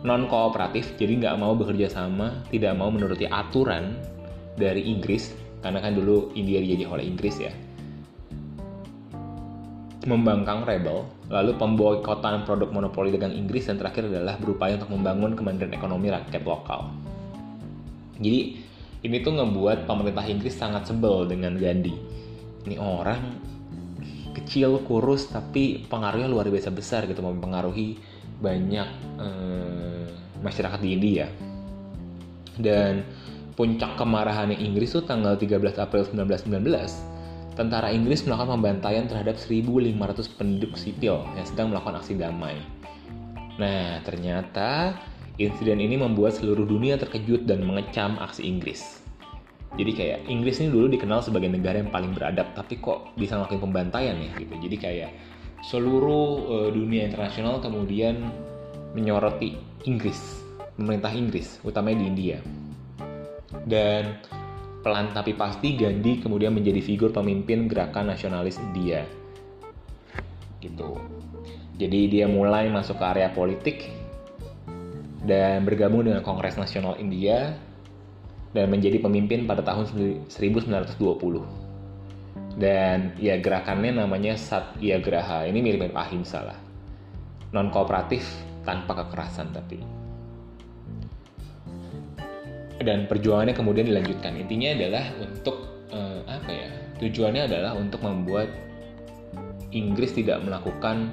non 0.05 0.29
kooperatif, 0.29 0.93
jadi 1.01 1.17
nggak 1.17 1.35
mau 1.41 1.57
bekerja 1.57 1.89
sama, 1.89 2.45
tidak 2.53 2.77
mau 2.77 2.93
menuruti 2.93 3.25
aturan 3.25 3.97
dari 4.53 4.85
Inggris, 4.85 5.33
karena 5.65 5.81
kan 5.81 5.97
dulu 5.97 6.29
India 6.37 6.61
dijajah 6.61 6.89
oleh 6.93 7.05
Inggris 7.09 7.41
ya, 7.41 7.51
membangkang 10.05 10.63
rebel, 10.63 11.09
lalu 11.33 11.57
pemboikotan 11.57 12.45
produk 12.45 12.69
monopoli 12.69 13.09
dagang 13.09 13.33
Inggris, 13.33 13.65
dan 13.65 13.81
terakhir 13.81 14.07
adalah 14.13 14.37
berupaya 14.37 14.77
untuk 14.77 14.93
membangun 14.93 15.33
kemandirian 15.33 15.73
ekonomi 15.73 16.13
rakyat 16.13 16.45
lokal. 16.45 16.93
Jadi 18.19 18.39
ini 18.99 19.17
tuh 19.23 19.33
ngebuat 19.39 19.87
pemerintah 19.87 20.27
Inggris 20.27 20.59
sangat 20.59 20.91
sebel 20.91 21.23
dengan 21.25 21.55
Gandhi. 21.55 21.95
Ini 22.67 22.75
orang 22.75 23.39
kecil, 24.35 24.83
kurus, 24.83 25.31
tapi 25.31 25.87
pengaruhnya 25.87 26.27
luar 26.27 26.51
biasa 26.51 26.69
besar 26.69 27.07
gitu, 27.07 27.23
mempengaruhi 27.23 27.95
banyak 28.43 28.89
eh, 29.19 30.05
masyarakat 30.43 30.79
di 30.83 30.89
India. 30.95 31.27
Dan 32.59 33.07
puncak 33.55 33.95
kemarahan 33.95 34.51
Inggris 34.51 34.95
tuh 34.95 35.03
tanggal 35.03 35.39
13 35.39 35.79
April 35.79 36.03
1919 36.11 37.59
tentara 37.59 37.91
Inggris 37.91 38.23
melakukan 38.23 38.55
pembantaian 38.55 39.03
terhadap 39.03 39.35
1.500 39.35 40.39
penduduk 40.39 40.79
sipil 40.79 41.27
yang 41.35 41.43
sedang 41.43 41.67
melakukan 41.75 41.99
aksi 41.99 42.15
damai. 42.15 42.55
Nah, 43.59 43.99
ternyata 44.07 44.95
insiden 45.39 45.79
ini 45.79 45.95
membuat 45.95 46.35
seluruh 46.35 46.67
dunia 46.67 46.99
terkejut 46.99 47.47
dan 47.47 47.63
mengecam 47.63 48.19
aksi 48.19 48.43
Inggris. 48.43 48.99
Jadi 49.79 49.91
kayak 49.95 50.19
Inggris 50.27 50.59
ini 50.59 50.69
dulu 50.69 50.91
dikenal 50.91 51.23
sebagai 51.23 51.47
negara 51.47 51.79
yang 51.79 51.93
paling 51.93 52.11
beradab, 52.11 52.51
tapi 52.53 52.77
kok 52.83 53.15
bisa 53.15 53.39
ngelakuin 53.39 53.63
pembantaian 53.63 54.17
ya 54.19 54.29
gitu. 54.35 54.53
Jadi 54.59 54.75
kayak 54.75 55.11
seluruh 55.63 56.27
uh, 56.45 56.69
dunia 56.69 57.07
internasional 57.07 57.63
kemudian 57.63 58.27
menyoroti 58.91 59.55
Inggris, 59.87 60.43
pemerintah 60.75 61.13
Inggris, 61.15 61.63
utamanya 61.63 62.03
di 62.03 62.05
India. 62.11 62.37
Dan 63.63 64.19
Pelan 64.79 65.11
tapi 65.11 65.35
pasti 65.35 65.75
Gandhi 65.75 66.23
kemudian 66.23 66.55
menjadi 66.55 66.79
figur 66.79 67.11
pemimpin 67.11 67.67
gerakan 67.67 68.15
nasionalis 68.15 68.55
India. 68.71 69.03
Gitu. 70.63 70.95
Jadi 71.75 71.99
dia 72.07 72.31
mulai 72.31 72.71
masuk 72.71 72.99
ke 72.99 73.05
area 73.07 73.27
politik 73.31 73.91
dan 75.23 75.67
bergabung 75.67 76.07
dengan 76.07 76.23
Kongres 76.23 76.55
Nasional 76.55 76.95
India 76.99 77.55
dan 78.55 78.71
menjadi 78.71 79.01
pemimpin 79.03 79.45
pada 79.45 79.61
tahun 79.61 79.87
1920. 80.27 80.99
Dan 82.59 83.15
ya 83.15 83.39
gerakannya 83.39 84.03
namanya 84.03 84.35
Satyagraha. 84.35 85.47
Ini 85.47 85.59
mirip-mirip 85.63 85.95
ahimsa 85.95 86.43
lah. 86.43 86.59
Non 87.55 87.71
kooperatif 87.71 88.25
tanpa 88.67 88.93
kekerasan 89.05 89.49
tapi 89.55 89.99
dan 92.79 93.11
perjuangannya 93.11 93.51
kemudian 93.51 93.91
dilanjutkan 93.91 94.39
intinya 94.39 94.71
adalah 94.71 95.05
untuk 95.19 95.67
uh, 95.91 96.23
apa 96.31 96.51
ya 96.51 96.69
tujuannya 97.03 97.43
adalah 97.51 97.75
untuk 97.75 97.99
membuat 98.03 98.47
Inggris 99.69 100.15
tidak 100.15 100.41
melakukan 100.41 101.11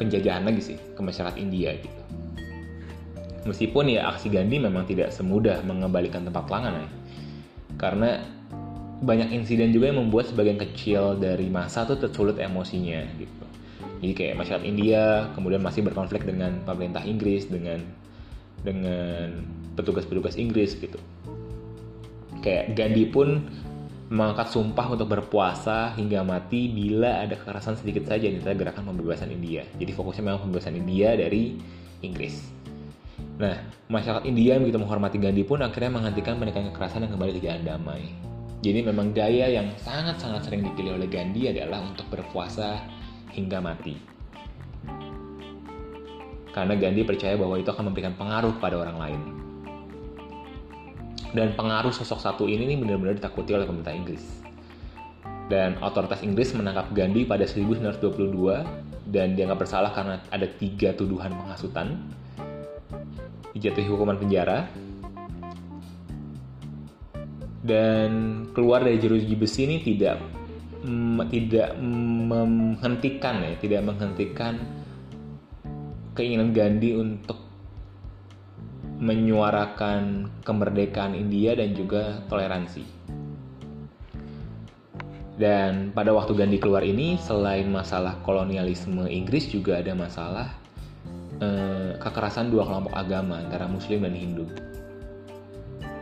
penjajahan 0.00 0.42
lagi 0.42 0.74
sih 0.74 0.78
ke 0.96 1.00
masyarakat 1.00 1.36
India 1.38 1.76
gitu 1.76 2.03
meskipun 3.44 3.92
ya 3.92 4.10
aksi 4.12 4.32
Gandhi 4.32 4.60
memang 4.60 4.88
tidak 4.88 5.12
semudah 5.12 5.60
mengembalikan 5.64 6.24
tempat 6.24 6.44
pelanggan 6.48 6.84
ya 6.84 6.88
karena 7.80 8.10
banyak 9.04 9.36
insiden 9.36 9.74
juga 9.74 9.92
yang 9.92 10.00
membuat 10.06 10.32
sebagian 10.32 10.56
kecil 10.56 11.18
dari 11.18 11.52
masa 11.52 11.84
tuh 11.84 12.00
tersulut 12.00 12.40
emosinya 12.40 13.04
gitu 13.20 13.44
jadi 14.04 14.12
kayak 14.12 14.34
masyarakat 14.36 14.64
India 14.68 15.32
kemudian 15.32 15.64
masih 15.64 15.80
berkonflik 15.80 16.28
dengan 16.28 16.60
pemerintah 16.68 17.00
Inggris 17.08 17.48
dengan 17.48 17.80
dengan 18.60 19.44
petugas-petugas 19.76 20.36
Inggris 20.36 20.76
gitu. 20.76 21.00
Kayak 22.44 22.76
Gandhi 22.76 23.08
pun 23.08 23.48
mengangkat 24.12 24.52
sumpah 24.52 24.92
untuk 24.92 25.08
berpuasa 25.08 25.96
hingga 25.96 26.20
mati 26.20 26.68
bila 26.68 27.24
ada 27.24 27.34
kekerasan 27.40 27.80
sedikit 27.80 28.04
saja 28.04 28.28
di 28.28 28.36
gerakan 28.36 28.92
pembebasan 28.92 29.32
India. 29.32 29.64
Jadi 29.80 29.90
fokusnya 29.96 30.22
memang 30.28 30.44
pembebasan 30.48 30.76
India 30.76 31.16
dari 31.16 31.56
Inggris. 32.04 32.63
Nah, 33.34 33.56
masyarakat 33.90 34.22
India 34.26 34.54
yang 34.54 34.62
begitu 34.62 34.78
menghormati 34.78 35.18
Gandhi 35.18 35.42
pun 35.42 35.58
akhirnya 35.58 35.90
menghentikan 35.90 36.38
pendekatan 36.38 36.70
kekerasan 36.70 37.06
dan 37.06 37.10
kembali 37.14 37.32
ke 37.34 37.40
jalan 37.42 37.62
damai. 37.66 38.14
Jadi 38.62 38.80
memang 38.86 39.10
gaya 39.10 39.50
yang 39.50 39.68
sangat-sangat 39.76 40.46
sering 40.46 40.62
dipilih 40.62 40.96
oleh 40.96 41.10
Gandhi 41.10 41.50
adalah 41.50 41.82
untuk 41.82 42.06
berpuasa 42.08 42.80
hingga 43.34 43.58
mati. 43.58 43.98
Karena 46.54 46.78
Gandhi 46.78 47.02
percaya 47.02 47.34
bahwa 47.34 47.58
itu 47.58 47.66
akan 47.66 47.90
memberikan 47.90 48.14
pengaruh 48.14 48.54
pada 48.62 48.78
orang 48.78 48.98
lain 49.02 49.20
dan 51.34 51.50
pengaruh 51.58 51.90
sosok 51.90 52.22
satu 52.22 52.44
ini 52.46 52.64
nih 52.64 52.78
benar-benar 52.78 53.18
ditakuti 53.18 53.52
oleh 53.52 53.66
pemerintah 53.66 53.92
Inggris. 53.92 54.24
Dan 55.50 55.76
otoritas 55.84 56.24
Inggris 56.24 56.56
menangkap 56.56 56.88
Gandhi 56.96 57.26
pada 57.28 57.44
1922 57.44 59.12
dan 59.12 59.36
dianggap 59.36 59.60
bersalah 59.60 59.92
karena 59.92 60.16
ada 60.32 60.46
tiga 60.48 60.96
tuduhan 60.96 61.36
penghasutan, 61.36 62.00
dijatuhi 63.54 63.86
hukuman 63.86 64.18
penjara, 64.18 64.66
dan 67.64 68.44
keluar 68.52 68.84
dari 68.84 69.00
jeruji 69.00 69.32
besi 69.38 69.64
ini 69.64 69.80
tidak 69.80 70.20
tidak 71.32 71.72
menghentikan 71.80 73.40
ya, 73.40 73.56
tidak 73.56 73.80
menghentikan 73.88 74.60
keinginan 76.12 76.52
Gandhi 76.52 76.92
untuk 76.92 77.40
menyuarakan 79.00 80.28
kemerdekaan 80.44 81.16
India 81.16 81.56
dan 81.56 81.72
juga 81.72 82.20
toleransi. 82.28 82.84
Dan 85.34 85.90
pada 85.90 86.14
waktu 86.14 86.30
Gandhi 86.38 86.62
keluar 86.62 86.86
ini, 86.86 87.18
selain 87.18 87.66
masalah 87.66 88.22
kolonialisme 88.22 89.10
Inggris 89.10 89.50
juga 89.50 89.82
ada 89.82 89.90
masalah 89.96 90.54
eh, 91.44 91.90
kekerasan 92.00 92.48
dua 92.48 92.64
kelompok 92.64 92.96
agama 92.96 93.36
antara 93.44 93.68
Muslim 93.68 94.08
dan 94.08 94.16
Hindu. 94.16 94.46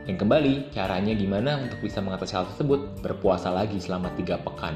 yang 0.03 0.19
kembali, 0.19 0.75
caranya 0.75 1.15
gimana 1.15 1.63
untuk 1.63 1.79
bisa 1.79 2.03
mengatasi 2.03 2.35
hal 2.35 2.47
tersebut? 2.51 3.07
Berpuasa 3.07 3.55
lagi 3.55 3.79
selama 3.79 4.11
tiga 4.19 4.35
pekan 4.35 4.75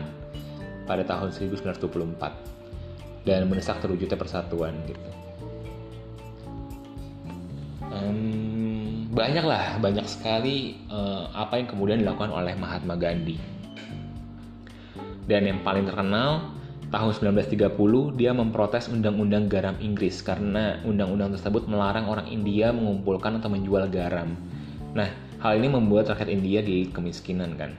pada 0.86 1.02
tahun 1.02 1.34
1924 1.34 3.26
dan 3.26 3.50
mendesak 3.50 3.82
terwujudnya 3.82 4.14
persatuan 4.14 4.70
gitu. 4.86 5.10
Um, 7.90 9.10
banyak 9.10 9.42
lah, 9.42 9.82
banyak 9.82 10.06
sekali 10.06 10.78
uh, 10.94 11.26
apa 11.34 11.58
yang 11.58 11.66
kemudian 11.66 11.98
dilakukan 12.06 12.30
oleh 12.30 12.54
Mahatma 12.54 12.94
Gandhi. 12.94 13.34
Dan 15.26 15.42
yang 15.42 15.58
paling 15.66 15.90
terkenal 15.90 16.54
tahun 16.90 17.12
1930 17.34 18.14
dia 18.14 18.30
memprotes 18.30 18.86
undang-undang 18.86 19.50
garam 19.50 19.74
Inggris 19.82 20.22
karena 20.22 20.78
undang-undang 20.86 21.34
tersebut 21.34 21.66
melarang 21.66 22.06
orang 22.06 22.30
India 22.30 22.70
mengumpulkan 22.70 23.42
atau 23.42 23.50
menjual 23.50 23.90
garam 23.90 24.38
Nah, 24.96 25.12
hal 25.44 25.60
ini 25.60 25.68
membuat 25.68 26.08
rakyat 26.08 26.32
India 26.32 26.64
di 26.64 26.88
kemiskinan 26.88 27.52
kan. 27.60 27.76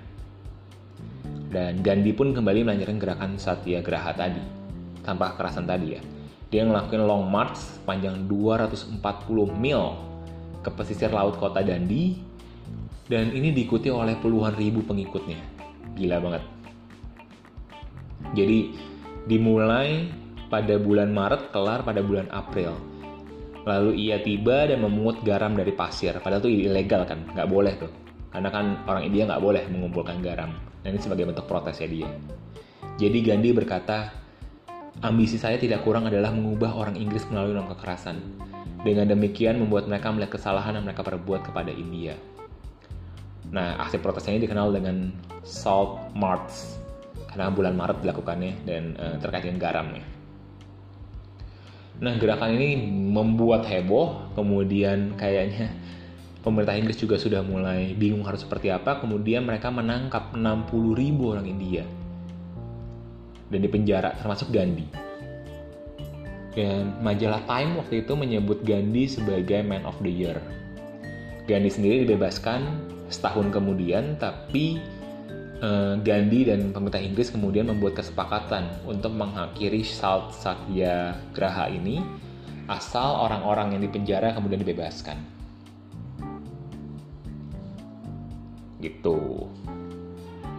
Dan 1.50 1.82
Gandhi 1.82 2.14
pun 2.14 2.30
kembali 2.30 2.62
melanjutkan 2.62 3.02
gerakan 3.02 3.32
Satyagraha 3.42 4.14
tadi, 4.14 4.44
tanpa 5.02 5.34
kekerasan 5.34 5.66
tadi 5.66 5.98
ya. 5.98 6.02
Dia 6.54 6.70
ngelakuin 6.70 7.02
long 7.10 7.26
march 7.26 7.58
panjang 7.90 8.30
240 8.30 9.02
mil 9.58 9.98
ke 10.62 10.70
pesisir 10.70 11.10
laut 11.10 11.42
kota 11.42 11.66
Dandi 11.66 12.22
dan 13.10 13.34
ini 13.34 13.50
diikuti 13.50 13.90
oleh 13.90 14.14
puluhan 14.22 14.54
ribu 14.54 14.86
pengikutnya. 14.86 15.42
Gila 15.98 16.22
banget. 16.22 16.44
Jadi 18.38 18.78
dimulai 19.28 20.08
pada 20.48 20.80
bulan 20.80 21.12
Maret, 21.12 21.52
kelar 21.52 21.84
pada 21.84 22.00
bulan 22.00 22.32
April 22.32 22.98
Lalu 23.68 24.00
ia 24.00 24.24
tiba 24.24 24.64
dan 24.64 24.80
memungut 24.80 25.20
garam 25.28 25.52
dari 25.52 25.76
pasir. 25.76 26.16
Padahal 26.24 26.40
itu 26.40 26.72
ilegal 26.72 27.04
kan, 27.04 27.20
nggak 27.36 27.52
boleh 27.52 27.76
tuh. 27.76 27.92
Karena 28.32 28.48
kan 28.48 28.80
orang 28.88 29.04
India 29.04 29.28
nggak 29.28 29.44
boleh 29.44 29.68
mengumpulkan 29.68 30.24
garam. 30.24 30.56
Dan 30.80 30.96
ini 30.96 31.04
sebagai 31.04 31.28
bentuk 31.28 31.52
protesnya 31.52 31.92
dia. 31.92 32.08
Jadi 32.96 33.20
Gandhi 33.20 33.52
berkata, 33.52 34.16
ambisi 35.04 35.36
saya 35.36 35.60
tidak 35.60 35.84
kurang 35.84 36.08
adalah 36.08 36.32
mengubah 36.32 36.80
orang 36.80 36.96
Inggris 36.96 37.28
melalui 37.28 37.60
non 37.60 37.68
kekerasan. 37.68 38.24
Dengan 38.88 39.12
demikian 39.12 39.60
membuat 39.60 39.92
mereka 39.92 40.16
melihat 40.16 40.40
kesalahan 40.40 40.80
yang 40.80 40.88
mereka 40.88 41.04
perbuat 41.04 41.52
kepada 41.52 41.76
India. 41.76 42.16
Nah, 43.52 43.84
aksi 43.84 44.00
protesnya 44.00 44.40
ini 44.40 44.48
dikenal 44.48 44.72
dengan 44.72 45.12
Salt 45.44 46.16
March 46.16 46.80
karena 47.38 47.54
bulan 47.54 47.78
Maret 47.78 48.02
dilakukannya 48.02 48.54
dan 48.66 48.84
uh, 48.98 49.16
terkait 49.22 49.46
dengan 49.46 49.62
garamnya. 49.62 50.02
Nah 52.02 52.18
gerakan 52.18 52.58
ini 52.58 52.82
membuat 53.14 53.70
heboh, 53.70 54.34
kemudian 54.34 55.14
kayaknya 55.14 55.70
pemerintah 56.42 56.74
Inggris 56.74 56.98
juga 56.98 57.22
sudah 57.22 57.46
mulai 57.46 57.94
bingung 57.94 58.26
harus 58.26 58.42
seperti 58.42 58.74
apa, 58.74 58.98
kemudian 58.98 59.46
mereka 59.46 59.70
menangkap 59.70 60.34
60 60.34 60.98
ribu 60.98 61.38
orang 61.38 61.46
India 61.46 61.86
dan 63.54 63.60
dipenjara 63.62 64.18
termasuk 64.18 64.50
Gandhi. 64.50 64.90
Dan 66.58 66.98
majalah 67.06 67.46
Time 67.46 67.78
waktu 67.78 68.02
itu 68.02 68.18
menyebut 68.18 68.66
Gandhi 68.66 69.06
sebagai 69.06 69.62
Man 69.62 69.86
of 69.86 69.94
the 70.02 70.10
Year. 70.10 70.42
Gandhi 71.46 71.70
sendiri 71.70 72.02
dibebaskan 72.02 72.66
setahun 73.14 73.54
kemudian, 73.54 74.18
tapi 74.18 74.82
Gandhi 76.06 76.46
dan 76.46 76.70
pemerintah 76.70 77.02
Inggris 77.02 77.34
kemudian 77.34 77.66
membuat 77.66 77.98
kesepakatan 77.98 78.70
untuk 78.86 79.10
mengakhiri 79.18 79.82
Salt 79.82 80.38
Satyagraha 80.38 81.74
ini 81.74 81.98
asal 82.70 83.26
orang-orang 83.26 83.74
yang 83.74 83.82
dipenjara 83.90 84.38
kemudian 84.38 84.62
dibebaskan. 84.62 85.18
Gitu. 88.78 89.50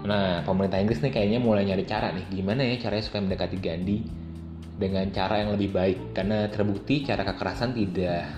Nah, 0.02 0.42
pemerintah 0.42 0.82
Inggris 0.82 0.98
nih 0.98 1.12
kayaknya 1.14 1.38
mulai 1.38 1.62
nyari 1.68 1.84
cara 1.86 2.10
nih, 2.10 2.26
gimana 2.34 2.66
ya 2.66 2.74
caranya 2.82 3.04
supaya 3.06 3.22
mendekati 3.22 3.56
Gandhi 3.62 3.98
dengan 4.78 5.10
cara 5.14 5.42
yang 5.42 5.54
lebih 5.54 5.74
baik 5.74 5.98
karena 6.14 6.46
terbukti 6.50 7.02
cara 7.02 7.26
kekerasan 7.26 7.74
tidak 7.74 8.30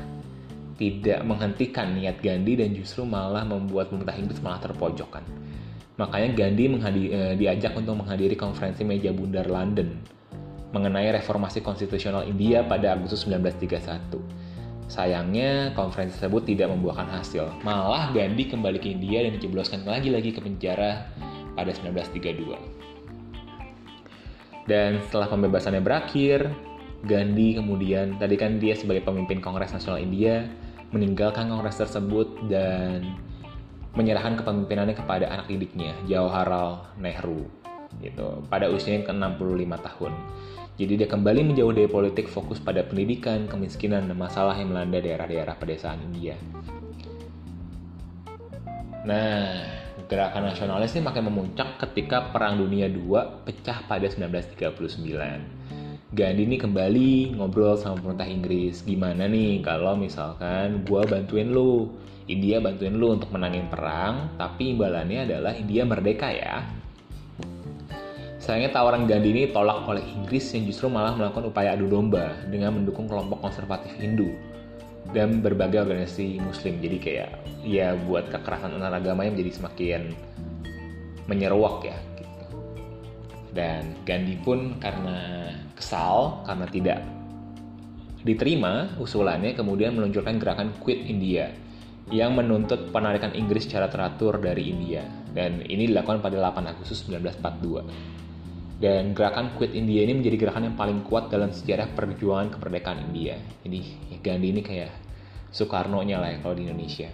tidak 0.81 1.21
menghentikan 1.29 1.93
niat 1.93 2.21
Gandhi 2.25 2.57
dan 2.57 2.73
justru 2.73 3.05
malah 3.05 3.45
membuat 3.45 3.93
pemerintah 3.93 4.17
Inggris 4.17 4.41
malah 4.41 4.61
terpojokkan. 4.61 5.25
Makanya 6.01 6.33
Gandhi 6.33 6.65
menghadi, 6.65 7.03
eh, 7.13 7.35
diajak 7.37 7.77
untuk 7.77 8.01
menghadiri 8.01 8.33
konferensi 8.33 8.81
meja 8.89 9.13
bundar 9.13 9.45
London 9.53 10.01
mengenai 10.73 11.13
reformasi 11.13 11.61
konstitusional 11.61 12.25
India 12.25 12.65
pada 12.65 12.97
Agustus 12.97 13.29
1931. 13.29 14.23
Sayangnya, 14.89 15.77
konferensi 15.77 16.19
tersebut 16.19 16.49
tidak 16.49 16.73
membuahkan 16.73 17.21
hasil. 17.21 17.63
Malah 17.63 18.11
Gandhi 18.17 18.49
kembali 18.49 18.81
ke 18.81 18.89
India 18.91 19.23
dan 19.23 19.37
dijebloskan 19.37 19.85
lagi-lagi 19.85 20.33
ke 20.35 20.41
penjara 20.41 21.11
pada 21.55 21.71
1932. 21.77 22.59
Dan 24.67 25.03
setelah 25.07 25.29
pembebasannya 25.31 25.83
berakhir, 25.85 26.49
Gandhi 27.05 27.59
kemudian, 27.59 28.17
tadi 28.17 28.35
kan 28.41 28.57
dia 28.57 28.73
sebagai 28.73 29.05
pemimpin 29.05 29.43
Kongres 29.43 29.75
Nasional 29.75 30.01
India, 30.03 30.47
meninggalkan 30.91 31.47
kongres 31.47 31.79
tersebut 31.79 32.51
dan 32.51 33.15
menyerahkan 33.95 34.39
kepemimpinannya 34.39 34.95
kepada 34.95 35.27
anak 35.31 35.51
didiknya, 35.51 35.95
Jawaharlal 36.07 36.95
Nehru, 37.03 37.51
gitu, 37.99 38.47
pada 38.47 38.71
usianya 38.71 39.07
ke-65 39.11 39.73
tahun. 39.83 40.13
Jadi 40.81 40.93
dia 41.05 41.09
kembali 41.11 41.53
menjauh 41.53 41.77
dari 41.77 41.91
politik 41.91 42.31
fokus 42.31 42.57
pada 42.57 42.81
pendidikan, 42.87 43.45
kemiskinan, 43.51 44.09
dan 44.09 44.17
masalah 44.17 44.57
yang 44.57 44.73
melanda 44.73 45.03
daerah-daerah 45.03 45.59
pedesaan 45.61 46.01
India. 46.09 46.41
Nah, 49.05 49.61
gerakan 50.09 50.49
nasionalis 50.49 50.97
ini 50.97 51.05
makin 51.05 51.29
memuncak 51.29 51.77
ketika 51.85 52.33
Perang 52.33 52.57
Dunia 52.61 52.89
II 52.89 53.45
pecah 53.45 53.85
pada 53.85 54.09
1939. 54.09 55.61
Gandhi 56.11 56.43
ini 56.43 56.59
kembali 56.59 57.39
ngobrol 57.39 57.79
sama 57.79 58.01
pemerintah 58.01 58.27
Inggris, 58.27 58.83
gimana 58.83 59.31
nih 59.31 59.63
kalau 59.63 59.95
misalkan 59.95 60.83
gue 60.83 61.03
bantuin 61.07 61.53
lu 61.53 61.95
India 62.31 62.63
bantuin 62.63 62.95
lu 62.95 63.19
untuk 63.19 63.35
menangin 63.35 63.67
perang, 63.67 64.39
tapi 64.39 64.79
imbalannya 64.79 65.27
adalah 65.27 65.53
India 65.59 65.83
merdeka 65.83 66.31
ya. 66.31 66.63
Sayangnya 68.41 68.73
tawaran 68.73 69.05
Gandhi 69.05 69.35
ini 69.37 69.43
tolak 69.53 69.85
oleh 69.85 70.01
Inggris 70.01 70.49
yang 70.57 70.65
justru 70.65 70.89
malah 70.89 71.13
melakukan 71.13 71.53
upaya 71.53 71.77
adu 71.77 71.91
domba 71.91 72.33
dengan 72.49 72.79
mendukung 72.79 73.05
kelompok 73.05 73.45
konservatif 73.45 73.93
Hindu 74.01 74.33
dan 75.13 75.45
berbagai 75.45 75.85
organisasi 75.85 76.41
Muslim. 76.41 76.81
Jadi 76.81 76.97
kayak 76.97 77.31
ya 77.67 77.99
buat 78.09 78.33
kekerasan 78.33 78.81
antar 78.81 78.97
agamanya 78.97 79.37
menjadi 79.37 79.61
semakin 79.61 80.01
menyeruak 81.29 81.85
ya. 81.85 81.99
Gitu. 82.17 82.47
Dan 83.53 83.93
Gandhi 84.09 84.41
pun 84.41 84.81
karena 84.81 85.51
kesal 85.77 86.41
karena 86.49 86.67
tidak 86.71 86.99
diterima 88.21 89.01
usulannya 89.01 89.57
kemudian 89.57 89.97
meluncurkan 89.97 90.37
gerakan 90.37 90.77
Quit 90.81 91.09
India 91.09 91.49
yang 92.11 92.35
menuntut 92.35 92.91
penarikan 92.91 93.31
Inggris 93.33 93.71
secara 93.71 93.87
teratur 93.87 94.43
dari 94.43 94.71
India. 94.71 95.07
Dan 95.31 95.63
ini 95.63 95.87
dilakukan 95.87 96.19
pada 96.19 96.37
8 96.43 96.67
Agustus 96.67 97.07
1942. 97.07 98.83
Dan 98.83 99.13
gerakan 99.15 99.55
Quit 99.55 99.77
India 99.77 100.03
ini 100.03 100.19
menjadi 100.19 100.37
gerakan 100.41 100.73
yang 100.73 100.77
paling 100.77 101.07
kuat 101.07 101.31
dalam 101.31 101.55
sejarah 101.55 101.93
perjuangan 101.95 102.51
kemerdekaan 102.59 103.13
India. 103.13 103.39
Jadi 103.63 103.81
Gandhi 104.25 104.49
ini 104.51 104.63
kayak 104.65 104.91
Soekarno-nya 105.55 106.19
lah 106.19 106.35
ya 106.35 106.39
kalau 106.43 106.55
di 106.59 106.67
Indonesia. 106.67 107.11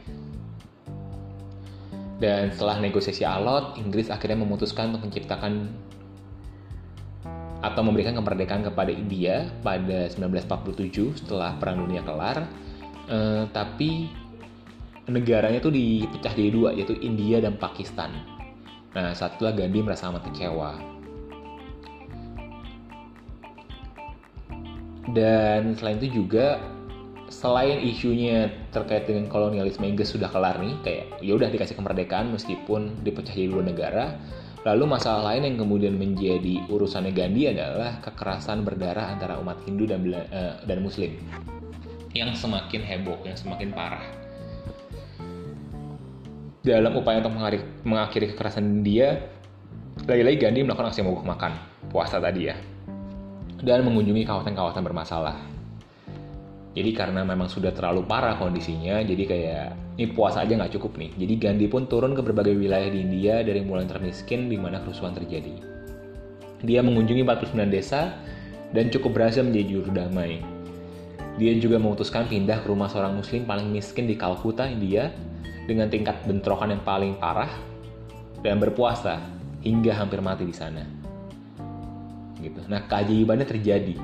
Dan 2.17 2.49
setelah 2.49 2.81
negosiasi 2.81 3.29
alot, 3.29 3.77
Inggris 3.77 4.09
akhirnya 4.09 4.41
memutuskan 4.41 4.95
untuk 4.95 5.13
menciptakan 5.13 5.69
atau 7.61 7.83
memberikan 7.83 8.15
kemerdekaan 8.17 8.63
kepada 8.63 8.95
India 8.95 9.51
pada 9.61 10.09
1947 10.09 11.19
setelah 11.21 11.59
Perang 11.61 11.83
Dunia 11.85 12.01
kelar. 12.07 12.47
Uh, 13.07 13.45
tapi 13.51 14.09
negaranya 15.07 15.63
tuh 15.63 15.71
dipecah 15.71 16.35
jadi 16.35 16.51
dua 16.51 16.75
yaitu 16.75 16.99
India 16.99 17.39
dan 17.39 17.55
Pakistan. 17.59 18.11
Nah 18.95 19.15
saat 19.15 19.39
itulah 19.39 19.55
Gandhi 19.55 19.83
merasa 19.83 20.11
amat 20.11 20.27
kecewa. 20.31 20.79
Dan 25.15 25.79
selain 25.79 26.03
itu 26.03 26.27
juga 26.27 26.59
selain 27.31 27.83
isunya 27.83 28.51
terkait 28.71 29.07
dengan 29.07 29.27
kolonialisme 29.31 29.83
Inggris 29.83 30.15
sudah 30.15 30.31
kelar 30.31 30.63
nih 30.63 30.75
kayak 30.83 31.05
ya 31.23 31.33
udah 31.35 31.51
dikasih 31.51 31.75
kemerdekaan 31.75 32.31
meskipun 32.31 33.03
dipecah 33.03 33.35
jadi 33.35 33.51
dua 33.51 33.67
negara 33.67 34.15
lalu 34.63 34.99
masalah 34.99 35.35
lain 35.35 35.47
yang 35.47 35.57
kemudian 35.63 35.95
menjadi 35.99 36.63
urusannya 36.71 37.11
Gandhi 37.15 37.51
adalah 37.51 37.99
kekerasan 38.03 38.63
berdarah 38.63 39.15
antara 39.15 39.39
umat 39.43 39.59
Hindu 39.67 39.91
dan 39.91 40.07
uh, 40.07 40.63
dan 40.67 40.79
Muslim 40.83 41.19
yang 42.15 42.31
semakin 42.31 42.83
heboh 42.83 43.19
yang 43.27 43.35
semakin 43.35 43.75
parah 43.75 44.26
dalam 46.67 46.99
upaya 46.99 47.23
untuk 47.23 47.63
mengakhiri, 47.87 48.35
kekerasan 48.35 48.83
dia, 48.83 49.23
lagi-lagi 50.03 50.43
Gandhi 50.43 50.67
melakukan 50.67 50.91
aksi 50.91 51.07
mogok 51.07 51.23
makan, 51.23 51.55
puasa 51.95 52.19
tadi 52.19 52.51
ya, 52.51 52.59
dan 53.63 53.87
mengunjungi 53.87 54.27
kawasan-kawasan 54.27 54.83
bermasalah. 54.83 55.39
Jadi 56.75 56.91
karena 56.93 57.23
memang 57.23 57.47
sudah 57.47 57.71
terlalu 57.71 58.05
parah 58.05 58.35
kondisinya, 58.37 59.01
jadi 59.01 59.25
kayak 59.25 59.67
ini 59.97 60.13
puasa 60.13 60.43
aja 60.43 60.59
nggak 60.59 60.75
cukup 60.77 60.99
nih. 60.99 61.15
Jadi 61.15 61.35
Gandhi 61.39 61.67
pun 61.71 61.87
turun 61.87 62.13
ke 62.13 62.21
berbagai 62.21 62.59
wilayah 62.59 62.91
di 62.91 62.99
India 63.01 63.41
dari 63.47 63.63
mulai 63.63 63.87
termiskin 63.87 64.51
di 64.51 64.59
mana 64.59 64.83
kerusuhan 64.83 65.15
terjadi. 65.15 65.57
Dia 66.67 66.83
mengunjungi 66.83 67.23
49 67.23 67.73
desa 67.73 68.13
dan 68.75 68.91
cukup 68.91 69.17
berhasil 69.17 69.41
menjadi 69.47 69.67
juru 69.71 69.89
damai. 69.95 70.43
Dia 71.41 71.53
juga 71.57 71.79
memutuskan 71.79 72.29
pindah 72.29 72.61
ke 72.61 72.67
rumah 72.69 72.91
seorang 72.91 73.17
muslim 73.17 73.47
paling 73.49 73.71
miskin 73.71 74.05
di 74.11 74.19
Kalkuta, 74.19 74.69
India 74.69 75.15
dengan 75.67 75.91
tingkat 75.91 76.23
bentrokan 76.25 76.73
yang 76.73 76.83
paling 76.87 77.19
parah 77.19 77.51
dan 78.41 78.63
berpuasa 78.63 79.19
hingga 79.67 79.93
hampir 79.99 80.23
mati 80.23 80.47
di 80.47 80.55
sana. 80.55 80.87
Gitu. 82.39 82.63
Nah, 82.71 82.87
keajaibannya 82.87 83.47
terjadi 83.47 83.97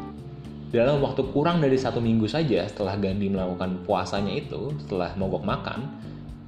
dalam 0.72 1.05
waktu 1.05 1.29
kurang 1.37 1.61
dari 1.61 1.77
satu 1.77 2.01
minggu 2.01 2.25
saja 2.25 2.64
setelah 2.64 2.96
Gandhi 2.96 3.29
melakukan 3.29 3.85
puasanya 3.85 4.33
itu, 4.33 4.72
setelah 4.81 5.12
mogok 5.20 5.44
makan, 5.44 5.85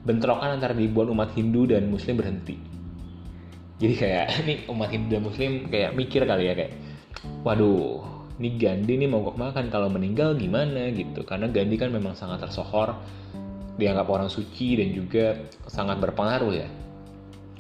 bentrokan 0.09 0.57
antara 0.57 0.73
ribuan 0.73 1.13
umat 1.13 1.37
Hindu 1.37 1.69
dan 1.69 1.93
Muslim 1.93 2.17
berhenti. 2.17 2.57
Jadi 3.79 3.95
kayak 3.95 4.27
ini 4.49 4.55
umat 4.73 4.89
Hindu 4.89 5.09
dan 5.13 5.23
Muslim 5.29 5.69
kayak 5.69 5.93
mikir 5.93 6.25
kali 6.25 6.49
ya 6.49 6.57
kayak, 6.57 6.73
waduh, 7.45 8.01
ini 8.41 8.57
Gandhi 8.57 8.97
nih 8.97 9.13
mogok 9.13 9.37
makan 9.37 9.69
kalau 9.69 9.93
meninggal 9.93 10.33
gimana 10.41 10.89
gitu. 10.97 11.21
Karena 11.29 11.45
Gandhi 11.53 11.77
kan 11.77 11.93
memang 11.93 12.17
sangat 12.17 12.49
tersohor, 12.49 12.97
dianggap 13.75 14.07
orang 14.07 14.31
suci 14.31 14.79
dan 14.79 14.95
juga 14.95 15.39
sangat 15.67 15.99
berpengaruh 15.99 16.53
ya. 16.55 16.69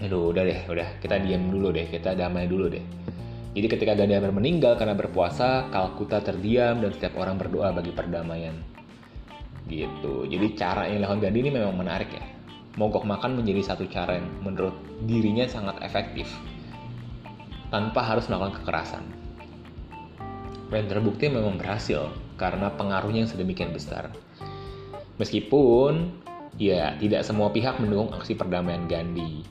Aduh, 0.02 0.34
udah 0.34 0.42
deh, 0.42 0.60
udah 0.66 0.88
kita 0.98 1.22
diam 1.22 1.50
dulu 1.50 1.70
deh, 1.70 1.86
kita 1.86 2.18
damai 2.18 2.50
dulu 2.50 2.66
deh 2.70 2.84
jadi 3.54 3.70
ketika 3.70 3.94
Gandhi 3.94 4.18
Amir 4.18 4.34
meninggal 4.34 4.74
karena 4.74 4.98
berpuasa, 4.98 5.70
Kalkuta 5.70 6.18
terdiam 6.18 6.82
dan 6.82 6.90
setiap 6.90 7.14
orang 7.14 7.38
berdoa 7.38 7.70
bagi 7.70 7.94
perdamaian. 7.94 8.58
Gitu. 9.70 10.26
Jadi 10.26 10.46
cara 10.58 10.90
yang 10.90 10.98
dilakukan 10.98 11.22
Gandhi 11.22 11.40
ini 11.46 11.50
memang 11.54 11.78
menarik 11.78 12.10
ya. 12.10 12.24
Mogok 12.74 13.06
makan 13.06 13.38
menjadi 13.38 13.62
satu 13.62 13.86
cara 13.86 14.18
yang 14.18 14.26
menurut 14.42 14.74
dirinya 15.06 15.46
sangat 15.46 15.78
efektif. 15.86 16.26
Tanpa 17.70 18.02
harus 18.02 18.26
melakukan 18.26 18.58
kekerasan. 18.58 19.06
Dan 20.74 20.90
terbukti 20.90 21.30
memang 21.30 21.54
berhasil 21.54 22.10
karena 22.34 22.74
pengaruhnya 22.74 23.22
yang 23.22 23.30
sedemikian 23.30 23.70
besar. 23.70 24.10
Meskipun 25.14 26.10
ya 26.58 26.94
tidak 26.98 27.22
semua 27.22 27.50
pihak 27.50 27.78
mendukung 27.78 28.10
aksi 28.14 28.34
perdamaian 28.34 28.86
Gandhi. 28.90 29.46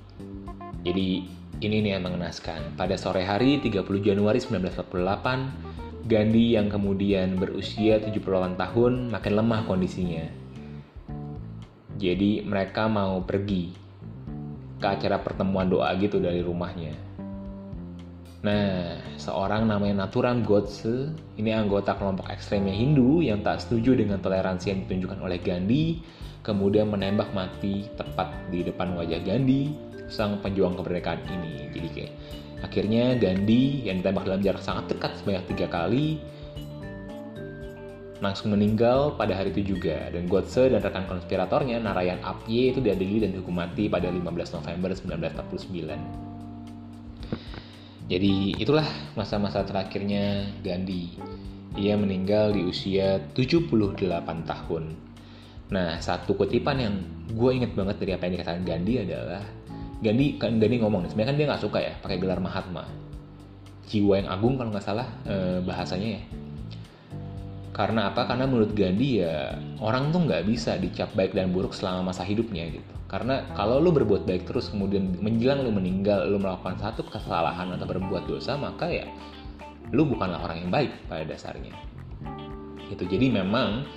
Jadi 0.83 1.23
ini 1.63 1.75
nih 1.79 1.95
yang 1.95 2.03
mengenaskan. 2.03 2.75
Pada 2.75 2.99
sore 2.99 3.23
hari 3.23 3.63
30 3.63 3.87
Januari 4.03 4.43
1948, 4.43 6.03
Gandhi 6.03 6.59
yang 6.59 6.67
kemudian 6.67 7.39
berusia 7.39 8.03
78 8.03 8.59
tahun 8.59 9.07
makin 9.07 9.33
lemah 9.39 9.63
kondisinya. 9.63 10.27
Jadi 11.95 12.43
mereka 12.43 12.91
mau 12.91 13.23
pergi 13.23 13.71
ke 14.83 14.87
acara 14.91 15.23
pertemuan 15.23 15.71
doa 15.71 15.95
gitu 15.95 16.19
dari 16.19 16.43
rumahnya. 16.43 17.12
Nah, 18.43 18.99
seorang 19.15 19.71
namanya 19.71 20.03
Naturam 20.03 20.43
Godse, 20.43 21.15
ini 21.39 21.55
anggota 21.55 21.95
kelompok 21.95 22.27
ekstremnya 22.27 22.75
Hindu 22.75 23.23
yang 23.23 23.39
tak 23.39 23.63
setuju 23.63 23.95
dengan 23.95 24.19
toleransi 24.19 24.67
yang 24.67 24.79
ditunjukkan 24.83 25.19
oleh 25.23 25.39
Gandhi, 25.39 26.03
kemudian 26.43 26.91
menembak 26.91 27.31
mati 27.31 27.87
tepat 27.95 28.35
di 28.51 28.67
depan 28.67 28.99
wajah 28.99 29.23
Gandhi 29.23 29.71
sang 30.11 30.43
penjuang 30.43 30.75
kemerdekaan 30.75 31.23
ini. 31.31 31.71
Jadi 31.71 31.87
kayak 31.95 32.13
akhirnya 32.67 33.15
Gandhi 33.15 33.87
yang 33.87 34.03
ditembak 34.03 34.27
dalam 34.27 34.43
jarak 34.43 34.59
sangat 34.59 34.91
dekat 34.91 35.15
sebanyak 35.23 35.43
tiga 35.55 35.67
kali 35.71 36.19
langsung 38.19 38.55
meninggal 38.55 39.15
pada 39.19 39.35
hari 39.35 39.51
itu 39.55 39.75
juga 39.75 40.11
dan 40.11 40.27
Godse 40.27 40.67
dan 40.67 40.83
rekan 40.83 41.07
konspiratornya 41.07 41.79
Narayan 41.79 42.19
Apye 42.23 42.75
itu 42.75 42.79
diadili 42.79 43.23
dan 43.23 43.35
dihukum 43.35 43.55
mati 43.55 43.87
pada 43.87 44.11
15 44.11 44.59
November 44.59 44.91
1949. 44.95 46.32
Jadi 48.11 48.59
itulah 48.59 48.85
masa-masa 49.15 49.63
terakhirnya 49.63 50.47
Gandhi. 50.59 51.15
Ia 51.79 51.97
meninggal 51.97 52.53
di 52.53 52.61
usia 52.67 53.17
78 53.33 54.05
tahun. 54.45 54.83
Nah, 55.73 55.97
satu 55.97 56.37
kutipan 56.37 56.77
yang 56.77 56.95
gue 57.33 57.51
inget 57.55 57.71
banget 57.73 57.97
dari 57.97 58.11
apa 58.13 58.23
yang 58.27 58.33
dikatakan 58.37 58.63
Gandhi 58.67 58.93
adalah 59.01 59.43
Gandhi 60.03 60.35
kan 60.35 60.59
Gandhi 60.59 60.77
ngomong 60.83 61.07
sebenarnya 61.07 61.29
kan 61.31 61.37
dia 61.39 61.45
nggak 61.47 61.63
suka 61.63 61.79
ya 61.79 61.93
pakai 62.03 62.19
gelar 62.19 62.43
Mahatma 62.43 62.83
jiwa 63.87 64.19
yang 64.19 64.29
agung 64.31 64.59
kalau 64.59 64.69
nggak 64.75 64.83
salah 64.83 65.07
eh, 65.23 65.63
bahasanya 65.63 66.19
ya 66.19 66.21
karena 67.73 68.13
apa? 68.13 68.29
Karena 68.29 68.45
menurut 68.45 68.77
Gandhi 68.77 69.25
ya 69.25 69.57
orang 69.81 70.13
tuh 70.13 70.29
nggak 70.29 70.45
bisa 70.45 70.77
dicap 70.77 71.09
baik 71.17 71.33
dan 71.33 71.49
buruk 71.49 71.73
selama 71.73 72.13
masa 72.13 72.21
hidupnya 72.21 72.69
gitu. 72.69 72.93
Karena 73.09 73.49
kalau 73.57 73.81
lu 73.81 73.89
berbuat 73.89 74.29
baik 74.29 74.45
terus 74.45 74.69
kemudian 74.69 75.17
menjelang 75.17 75.65
lu 75.65 75.73
meninggal 75.73 76.29
lu 76.29 76.37
melakukan 76.37 76.77
satu 76.77 77.01
kesalahan 77.09 77.73
atau 77.73 77.85
berbuat 77.89 78.29
dosa 78.29 78.53
maka 78.61 78.93
ya 78.93 79.09
lu 79.89 80.05
bukanlah 80.05 80.45
orang 80.45 80.65
yang 80.65 80.69
baik 80.69 80.93
pada 81.09 81.25
dasarnya. 81.25 81.73
Itu 82.93 83.09
jadi 83.09 83.33
memang 83.41 83.89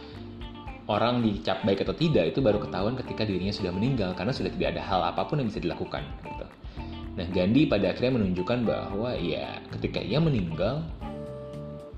orang 0.89 1.21
dicap 1.21 1.61
baik 1.61 1.85
atau 1.85 1.93
tidak 1.93 2.33
itu 2.33 2.41
baru 2.41 2.65
ketahuan 2.65 2.97
ketika 2.97 3.29
dirinya 3.29 3.53
sudah 3.53 3.77
meninggal 3.77 4.17
karena 4.17 4.33
sudah 4.33 4.49
tidak 4.57 4.73
ada 4.73 4.83
hal 4.89 5.01
apa 5.05 5.29
pun 5.29 5.37
yang 5.45 5.53
bisa 5.53 5.61
dilakukan 5.61 6.01
gitu. 6.25 6.47
Nah 7.21 7.29
Gandhi 7.29 7.69
pada 7.69 7.93
akhirnya 7.93 8.25
menunjukkan 8.25 8.59
bahwa 8.65 9.13
ya 9.21 9.61
ketika 9.77 10.01
ia 10.01 10.17
meninggal 10.17 10.81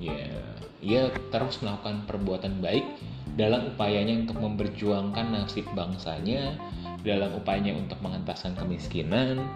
ya 0.02 0.57
ia 0.78 1.10
terus 1.34 1.58
melakukan 1.58 2.06
perbuatan 2.06 2.62
baik 2.62 2.86
dalam 3.34 3.74
upayanya 3.74 4.26
untuk 4.26 4.38
memperjuangkan 4.42 5.26
nasib 5.30 5.66
bangsanya, 5.74 6.58
dalam 7.06 7.34
upayanya 7.38 7.74
untuk 7.78 7.98
mengentaskan 8.02 8.58
kemiskinan, 8.58 9.46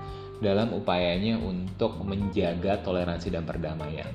dalam 0.42 0.74
upayanya 0.74 1.38
untuk 1.38 1.98
menjaga 2.02 2.82
toleransi 2.82 3.30
dan 3.30 3.46
perdamaian. 3.46 4.10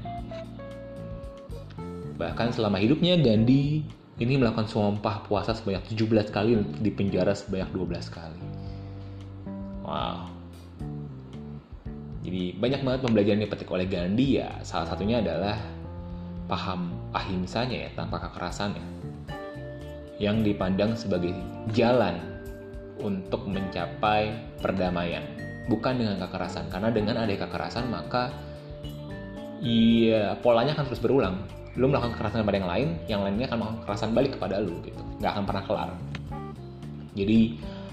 Bahkan 2.18 2.56
selama 2.56 2.82
hidupnya 2.82 3.16
Gandhi 3.20 3.86
ini 4.18 4.34
melakukan 4.36 4.66
sumpah 4.66 5.24
puasa 5.30 5.54
sebanyak 5.54 5.94
17 5.94 6.34
kali 6.34 6.58
di 6.82 6.90
penjara 6.90 7.38
sebanyak 7.38 7.70
12 7.70 8.10
kali. 8.10 8.42
Wow. 9.86 10.34
Jadi 12.28 12.60
banyak 12.60 12.82
banget 12.84 13.00
pembelajaran 13.08 13.36
yang 13.40 13.46
dipetik 13.48 13.70
oleh 13.72 13.88
Gandhi 13.88 14.42
ya. 14.42 14.60
Salah 14.66 14.90
satunya 14.90 15.24
adalah 15.24 15.77
paham 16.48 16.96
ahimsanya 17.12 17.88
ya, 17.88 17.90
tanpa 17.94 18.24
kekerasan 18.28 18.76
ya. 18.76 18.86
Yang 20.18 20.52
dipandang 20.52 20.98
sebagai 20.98 21.36
jalan 21.76 22.18
untuk 23.04 23.46
mencapai 23.46 24.34
perdamaian. 24.58 25.22
Bukan 25.70 26.00
dengan 26.00 26.18
kekerasan. 26.24 26.72
Karena 26.74 26.90
dengan 26.90 27.22
ada 27.22 27.30
kekerasan 27.30 27.92
maka 27.92 28.34
iya 29.62 30.38
polanya 30.42 30.78
akan 30.78 30.86
terus 30.86 31.02
berulang 31.02 31.42
lu 31.78 31.86
melakukan 31.86 32.18
kekerasan 32.18 32.42
kepada 32.42 32.58
yang 32.58 32.70
lain, 32.70 32.88
yang 33.06 33.22
lainnya 33.22 33.46
akan 33.54 33.58
melakukan 33.62 33.80
kekerasan 33.86 34.10
balik 34.18 34.32
kepada 34.34 34.58
lu 34.58 34.82
gitu. 34.82 35.02
Nggak 35.22 35.32
akan 35.38 35.44
pernah 35.46 35.64
kelar. 35.70 35.90
Jadi 37.14 37.40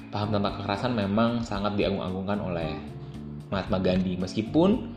paham 0.09 0.29
tentang 0.33 0.53
kekerasan 0.57 0.93
memang 0.97 1.45
sangat 1.45 1.77
diagung-agungkan 1.77 2.39
oleh 2.41 2.81
Mahatma 3.53 3.77
Gandhi. 3.85 4.17
Meskipun 4.17 4.89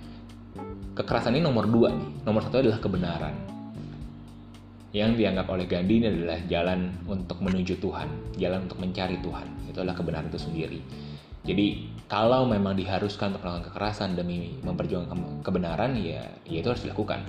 kekerasan 0.96 1.36
ini 1.36 1.43
nomor 1.43 1.67
dua 1.67 1.91
nih. 1.91 2.10
Nomor 2.24 2.48
satu 2.48 2.63
adalah 2.63 2.80
kebenaran. 2.80 3.36
Yang 4.98 5.22
dianggap 5.22 5.46
oleh 5.54 5.70
Gandhi 5.70 6.02
ini 6.02 6.08
adalah 6.10 6.42
jalan 6.50 6.90
untuk 7.06 7.38
menuju 7.46 7.78
Tuhan, 7.78 8.34
jalan 8.42 8.66
untuk 8.66 8.82
mencari 8.82 9.22
Tuhan. 9.22 9.70
Itu 9.70 9.86
adalah 9.86 9.94
kebenaran 9.94 10.34
itu 10.34 10.42
sendiri. 10.42 10.82
Jadi 11.46 11.86
kalau 12.10 12.50
memang 12.50 12.74
diharuskan 12.74 13.38
untuk 13.38 13.46
melakukan 13.46 13.70
kekerasan 13.70 14.18
demi 14.18 14.58
memperjuangkan 14.66 15.46
kebenaran, 15.46 15.94
ya, 16.02 16.26
ya 16.50 16.66
itu 16.66 16.74
harus 16.74 16.82
dilakukan. 16.82 17.22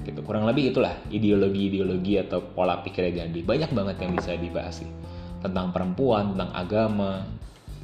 Gitu. 0.00 0.24
Kurang 0.24 0.48
lebih 0.48 0.72
itulah 0.72 0.96
ideologi-ideologi 1.12 2.24
atau 2.24 2.40
pola 2.56 2.80
pikir 2.80 3.12
Gandhi. 3.12 3.44
Banyak 3.44 3.76
banget 3.76 4.00
yang 4.00 4.16
bisa 4.16 4.32
dibahas 4.32 4.80
sih. 4.80 4.88
Tentang 5.44 5.76
perempuan 5.76 6.32
tentang 6.32 6.50
agama 6.56 7.28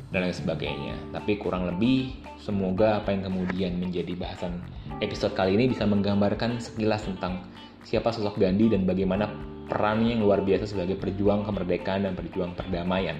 dan 0.09 0.25
lain 0.25 0.33
sebagainya. 0.33 0.97
Tapi 1.13 1.37
kurang 1.37 1.69
lebih 1.69 2.17
semoga 2.41 3.05
apa 3.05 3.13
yang 3.13 3.29
kemudian 3.29 3.77
menjadi 3.77 4.17
bahasan 4.17 4.65
episode 5.05 5.37
kali 5.37 5.61
ini 5.61 5.71
bisa 5.77 5.85
menggambarkan 5.85 6.57
sekilas 6.57 7.05
tentang 7.05 7.45
siapa 7.85 8.11
sosok 8.11 8.41
Gandhi 8.41 8.73
dan 8.73 8.89
bagaimana 8.89 9.31
perannya 9.69 10.17
yang 10.19 10.25
luar 10.25 10.41
biasa 10.43 10.69
sebagai 10.69 10.97
perjuang 10.99 11.45
kemerdekaan 11.45 12.09
dan 12.09 12.13
perjuang 12.17 12.53
perdamaian 12.57 13.17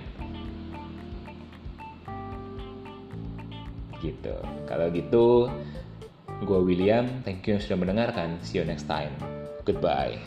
gitu 4.05 4.37
kalau 4.69 4.93
gitu 4.93 5.49
Gue 6.43 6.61
William, 6.61 7.23
thank 7.23 7.47
you 7.47 7.63
sudah 7.63 7.79
mendengarkan. 7.79 8.43
See 8.43 8.59
you 8.59 8.67
next 8.67 8.91
time. 8.91 9.15
Goodbye. 9.63 10.19